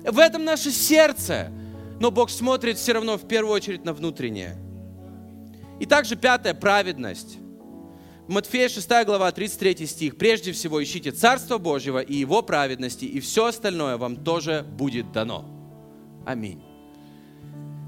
В 0.05 0.19
этом 0.19 0.45
наше 0.45 0.71
сердце. 0.71 1.51
Но 1.99 2.11
Бог 2.11 2.29
смотрит 2.29 2.77
все 2.77 2.93
равно 2.93 3.17
в 3.17 3.27
первую 3.27 3.55
очередь 3.55 3.83
на 3.83 3.91
внутреннее. 3.91 4.55
И 5.79 5.85
также 5.85 6.15
пятое– 6.15 6.53
праведность. 6.55 7.37
Матфея 8.27 8.69
6 8.69 8.87
глава, 9.05 9.31
33 9.31 9.87
стих. 9.87 10.17
«Прежде 10.17 10.51
всего 10.51 10.83
ищите 10.83 11.11
Царство 11.11 11.57
Божьего 11.57 11.99
и 11.99 12.13
Его 12.13 12.43
праведности, 12.43 13.05
и 13.05 13.19
все 13.21 13.45
остальное 13.45 13.97
вам 13.97 14.17
тоже 14.17 14.63
будет 14.63 15.11
дано». 15.11 15.45
Аминь. 16.27 16.61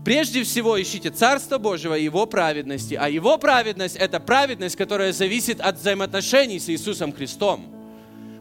Прежде 0.04 0.44
всего 0.44 0.82
ищите 0.82 1.12
Царство 1.12 1.60
Божьего 1.60 1.96
и 1.96 2.06
Его 2.06 2.26
праведности, 2.26 2.96
а 2.96 3.08
Его 3.08 3.38
праведность– 3.38 3.96
это 3.98 4.20
праведность, 4.20 4.76
которая 4.78 5.14
зависит 5.14 5.62
от 5.62 5.78
взаимоотношений 5.78 6.60
с 6.60 6.70
Иисусом 6.70 7.14
Христом. 7.14 7.68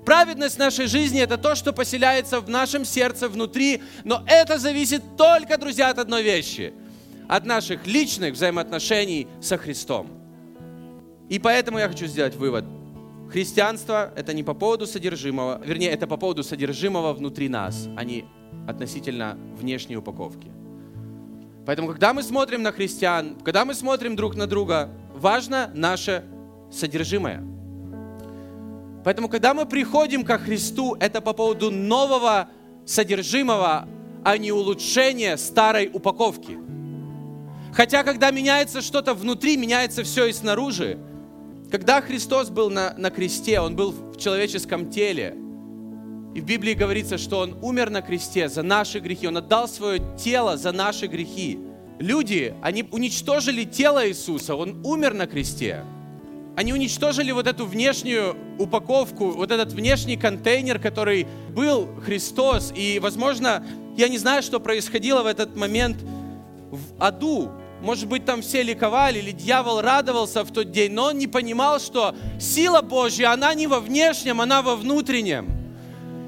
Праведность 0.06 0.58
нашей 0.58 0.86
жизни– 0.86 1.20
это 1.22 1.36
то, 1.36 1.54
что 1.54 1.74
поселяется 1.74 2.40
в 2.40 2.48
нашем 2.48 2.86
сердце 2.86 3.28
внутри, 3.28 3.82
но 4.04 4.24
это 4.26 4.58
зависит 4.58 5.02
только, 5.18 5.58
друзья, 5.58 5.90
от 5.90 5.98
одной 5.98 6.22
вещи– 6.22 6.72
от 7.30 7.46
наших 7.46 7.86
личных 7.86 8.34
взаимоотношений 8.34 9.28
со 9.40 9.56
Христом. 9.56 10.08
И 11.28 11.38
поэтому 11.38 11.78
я 11.78 11.88
хочу 11.88 12.06
сделать 12.06 12.34
вывод. 12.34 12.64
Христианство– 13.30 14.12
это 14.16 14.34
не 14.34 14.42
по 14.42 14.52
поводу 14.52 14.84
содержимого, 14.84 15.62
вернее, 15.64 15.90
это 15.90 16.08
по 16.08 16.16
поводу 16.16 16.42
содержимого 16.42 17.12
внутри 17.12 17.48
нас, 17.48 17.88
а 17.96 18.02
не 18.02 18.24
относительно 18.66 19.38
внешней 19.54 19.96
упаковки. 19.96 20.50
Поэтому, 21.66 21.86
когда 21.86 22.12
мы 22.12 22.24
смотрим 22.24 22.62
на 22.62 22.72
христиан, 22.72 23.36
когда 23.44 23.64
мы 23.64 23.74
смотрим 23.74 24.16
друг 24.16 24.34
на 24.34 24.48
друга, 24.48 24.90
важно 25.14 25.70
наше 25.72 26.24
содержимое. 26.72 27.44
Поэтому, 29.04 29.28
когда 29.28 29.54
мы 29.54 29.66
приходим 29.66 30.24
ко 30.24 30.36
Христу, 30.36 30.96
это 30.98 31.20
по 31.20 31.32
поводу 31.32 31.70
нового 31.70 32.48
содержимого, 32.84 33.86
а 34.24 34.36
не 34.36 34.50
улучшения 34.50 35.36
старой 35.36 35.88
упаковки. 35.92 36.58
Хотя, 37.72 38.02
когда 38.02 38.30
меняется 38.30 38.82
что-то 38.82 39.14
внутри, 39.14 39.56
меняется 39.56 40.02
все 40.02 40.26
и 40.26 40.32
снаружи. 40.32 40.98
Когда 41.70 42.00
Христос 42.00 42.50
был 42.50 42.68
на, 42.68 42.94
на 42.96 43.10
кресте, 43.10 43.60
Он 43.60 43.76
был 43.76 43.92
в 43.92 44.18
человеческом 44.18 44.90
теле. 44.90 45.36
И 46.34 46.40
в 46.40 46.44
Библии 46.44 46.74
говорится, 46.74 47.16
что 47.16 47.38
Он 47.38 47.56
умер 47.62 47.90
на 47.90 48.02
кресте 48.02 48.48
за 48.48 48.62
наши 48.62 48.98
грехи. 48.98 49.28
Он 49.28 49.36
отдал 49.36 49.68
свое 49.68 50.02
тело 50.18 50.56
за 50.56 50.72
наши 50.72 51.06
грехи. 51.06 51.58
Люди, 52.00 52.54
они 52.62 52.84
уничтожили 52.90 53.64
тело 53.64 54.08
Иисуса. 54.08 54.56
Он 54.56 54.84
умер 54.84 55.14
на 55.14 55.26
кресте. 55.26 55.84
Они 56.56 56.72
уничтожили 56.72 57.30
вот 57.30 57.46
эту 57.46 57.66
внешнюю 57.66 58.36
упаковку, 58.58 59.30
вот 59.30 59.50
этот 59.50 59.72
внешний 59.72 60.16
контейнер, 60.16 60.78
который 60.78 61.26
был 61.54 61.88
Христос. 62.04 62.72
И, 62.74 62.98
возможно, 62.98 63.64
я 63.96 64.08
не 64.08 64.18
знаю, 64.18 64.42
что 64.42 64.60
происходило 64.60 65.22
в 65.22 65.26
этот 65.26 65.56
момент 65.56 65.98
в 66.70 66.80
аду, 66.98 67.50
может 67.82 68.06
быть, 68.06 68.24
там 68.24 68.42
все 68.42 68.62
ликовали, 68.62 69.18
или 69.18 69.30
дьявол 69.30 69.80
радовался 69.80 70.44
в 70.44 70.52
тот 70.52 70.70
день, 70.70 70.92
но 70.92 71.06
он 71.06 71.18
не 71.18 71.26
понимал, 71.26 71.80
что 71.80 72.14
сила 72.38 72.82
Божья, 72.82 73.32
она 73.32 73.54
не 73.54 73.66
во 73.66 73.80
внешнем, 73.80 74.40
она 74.40 74.62
во 74.62 74.76
внутреннем. 74.76 75.60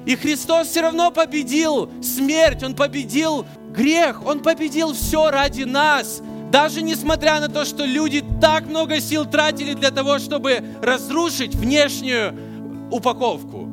И 0.05 0.15
Христос 0.15 0.67
все 0.67 0.81
равно 0.81 1.11
победил 1.11 1.89
смерть, 2.01 2.63
Он 2.63 2.75
победил 2.75 3.45
грех, 3.69 4.25
Он 4.25 4.41
победил 4.41 4.93
все 4.93 5.29
ради 5.31 5.63
нас. 5.63 6.21
Даже 6.51 6.81
несмотря 6.81 7.39
на 7.39 7.47
то, 7.47 7.65
что 7.65 7.85
люди 7.85 8.23
так 8.41 8.65
много 8.67 8.99
сил 8.99 9.25
тратили 9.25 9.73
для 9.73 9.91
того, 9.91 10.19
чтобы 10.19 10.63
разрушить 10.81 11.55
внешнюю 11.55 12.37
упаковку. 12.91 13.69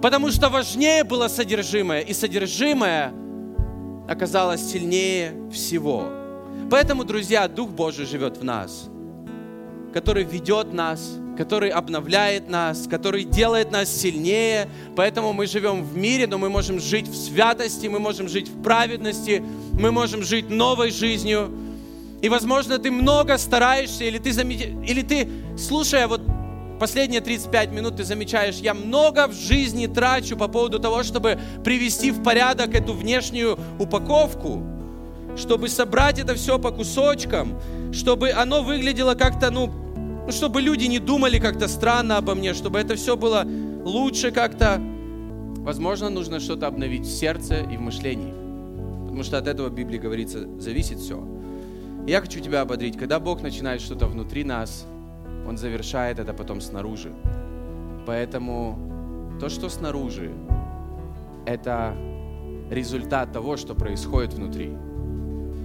Потому 0.00 0.30
что 0.30 0.48
важнее 0.48 1.02
было 1.02 1.28
содержимое, 1.28 2.00
и 2.00 2.14
содержимое 2.14 3.12
оказалось 4.08 4.62
сильнее 4.70 5.34
всего. 5.52 6.17
Поэтому, 6.70 7.04
друзья, 7.04 7.48
Дух 7.48 7.70
Божий 7.70 8.04
живет 8.04 8.36
в 8.36 8.44
нас, 8.44 8.88
который 9.94 10.24
ведет 10.24 10.74
нас, 10.74 11.16
который 11.38 11.70
обновляет 11.70 12.50
нас, 12.50 12.86
который 12.86 13.24
делает 13.24 13.70
нас 13.70 13.88
сильнее. 13.88 14.68
Поэтому 14.94 15.32
мы 15.32 15.46
живем 15.46 15.82
в 15.82 15.96
мире, 15.96 16.26
но 16.26 16.36
мы 16.36 16.50
можем 16.50 16.78
жить 16.78 17.08
в 17.08 17.16
святости, 17.16 17.86
мы 17.86 18.00
можем 18.00 18.28
жить 18.28 18.48
в 18.48 18.62
праведности, 18.62 19.42
мы 19.72 19.92
можем 19.92 20.22
жить 20.22 20.50
новой 20.50 20.90
жизнью. 20.90 21.50
И, 22.20 22.28
возможно, 22.28 22.78
ты 22.78 22.90
много 22.90 23.38
стараешься, 23.38 24.04
или 24.04 24.18
ты, 24.18 24.32
замеч... 24.32 24.60
или 24.62 25.02
ты 25.02 25.28
слушая 25.56 26.06
вот 26.06 26.20
последние 26.78 27.22
35 27.22 27.70
минут, 27.70 27.96
ты 27.96 28.04
замечаешь, 28.04 28.56
я 28.56 28.74
много 28.74 29.28
в 29.28 29.32
жизни 29.32 29.86
трачу 29.86 30.36
по 30.36 30.48
поводу 30.48 30.78
того, 30.80 31.02
чтобы 31.02 31.38
привести 31.64 32.10
в 32.10 32.22
порядок 32.22 32.74
эту 32.74 32.92
внешнюю 32.92 33.58
упаковку 33.78 34.77
чтобы 35.38 35.68
собрать 35.68 36.18
это 36.18 36.34
все 36.34 36.58
по 36.58 36.70
кусочкам, 36.70 37.58
чтобы 37.92 38.30
оно 38.30 38.62
выглядело 38.62 39.14
как-то, 39.14 39.50
ну, 39.50 39.70
ну, 40.28 40.32
чтобы 40.32 40.60
люди 40.60 40.84
не 40.84 40.98
думали 40.98 41.38
как-то 41.38 41.68
странно 41.68 42.18
обо 42.18 42.34
мне, 42.34 42.52
чтобы 42.52 42.78
это 42.78 42.96
все 42.96 43.16
было 43.16 43.46
лучше 43.84 44.30
как-то. 44.30 44.78
Возможно, 45.58 46.10
нужно 46.10 46.40
что-то 46.40 46.66
обновить 46.66 47.06
в 47.06 47.10
сердце 47.10 47.60
и 47.60 47.76
в 47.76 47.80
мышлении. 47.80 48.34
Потому 49.04 49.22
что 49.22 49.38
от 49.38 49.46
этого 49.46 49.68
в 49.68 49.74
Библии 49.74 49.98
говорится, 49.98 50.46
зависит 50.60 50.98
все. 50.98 51.24
И 52.06 52.10
я 52.10 52.20
хочу 52.20 52.40
тебя 52.40 52.60
ободрить, 52.60 52.98
когда 52.98 53.20
Бог 53.20 53.40
начинает 53.40 53.80
что-то 53.80 54.06
внутри 54.06 54.44
нас, 54.44 54.86
Он 55.46 55.56
завершает 55.56 56.18
это 56.18 56.34
потом 56.34 56.60
снаружи. 56.60 57.12
Поэтому 58.06 59.38
то, 59.40 59.48
что 59.48 59.68
снаружи, 59.68 60.30
это 61.46 61.96
результат 62.70 63.32
того, 63.32 63.56
что 63.56 63.74
происходит 63.74 64.34
внутри. 64.34 64.72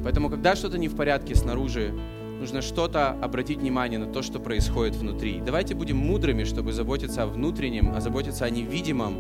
Поэтому, 0.03 0.29
когда 0.29 0.55
что-то 0.55 0.77
не 0.77 0.87
в 0.87 0.95
порядке 0.95 1.35
снаружи, 1.35 1.93
нужно 2.39 2.61
что-то 2.61 3.11
обратить 3.21 3.59
внимание 3.59 3.99
на 3.99 4.07
то, 4.07 4.21
что 4.21 4.39
происходит 4.39 4.95
внутри. 4.95 5.41
Давайте 5.45 5.75
будем 5.75 5.97
мудрыми, 5.97 6.43
чтобы 6.43 6.73
заботиться 6.73 7.23
о 7.23 7.27
внутреннем, 7.27 7.93
а 7.95 8.01
заботиться 8.01 8.45
о 8.45 8.49
невидимом, 8.49 9.15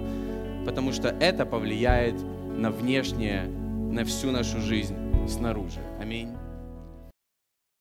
потому 0.65 0.91
что 0.91 1.09
это 1.09 1.45
повлияет 1.45 2.15
на 2.57 2.69
внешнее, 2.71 3.45
на 3.45 4.03
всю 4.03 4.31
нашу 4.31 4.59
жизнь 4.59 4.95
снаружи. 5.27 5.79
Аминь. 6.01 6.29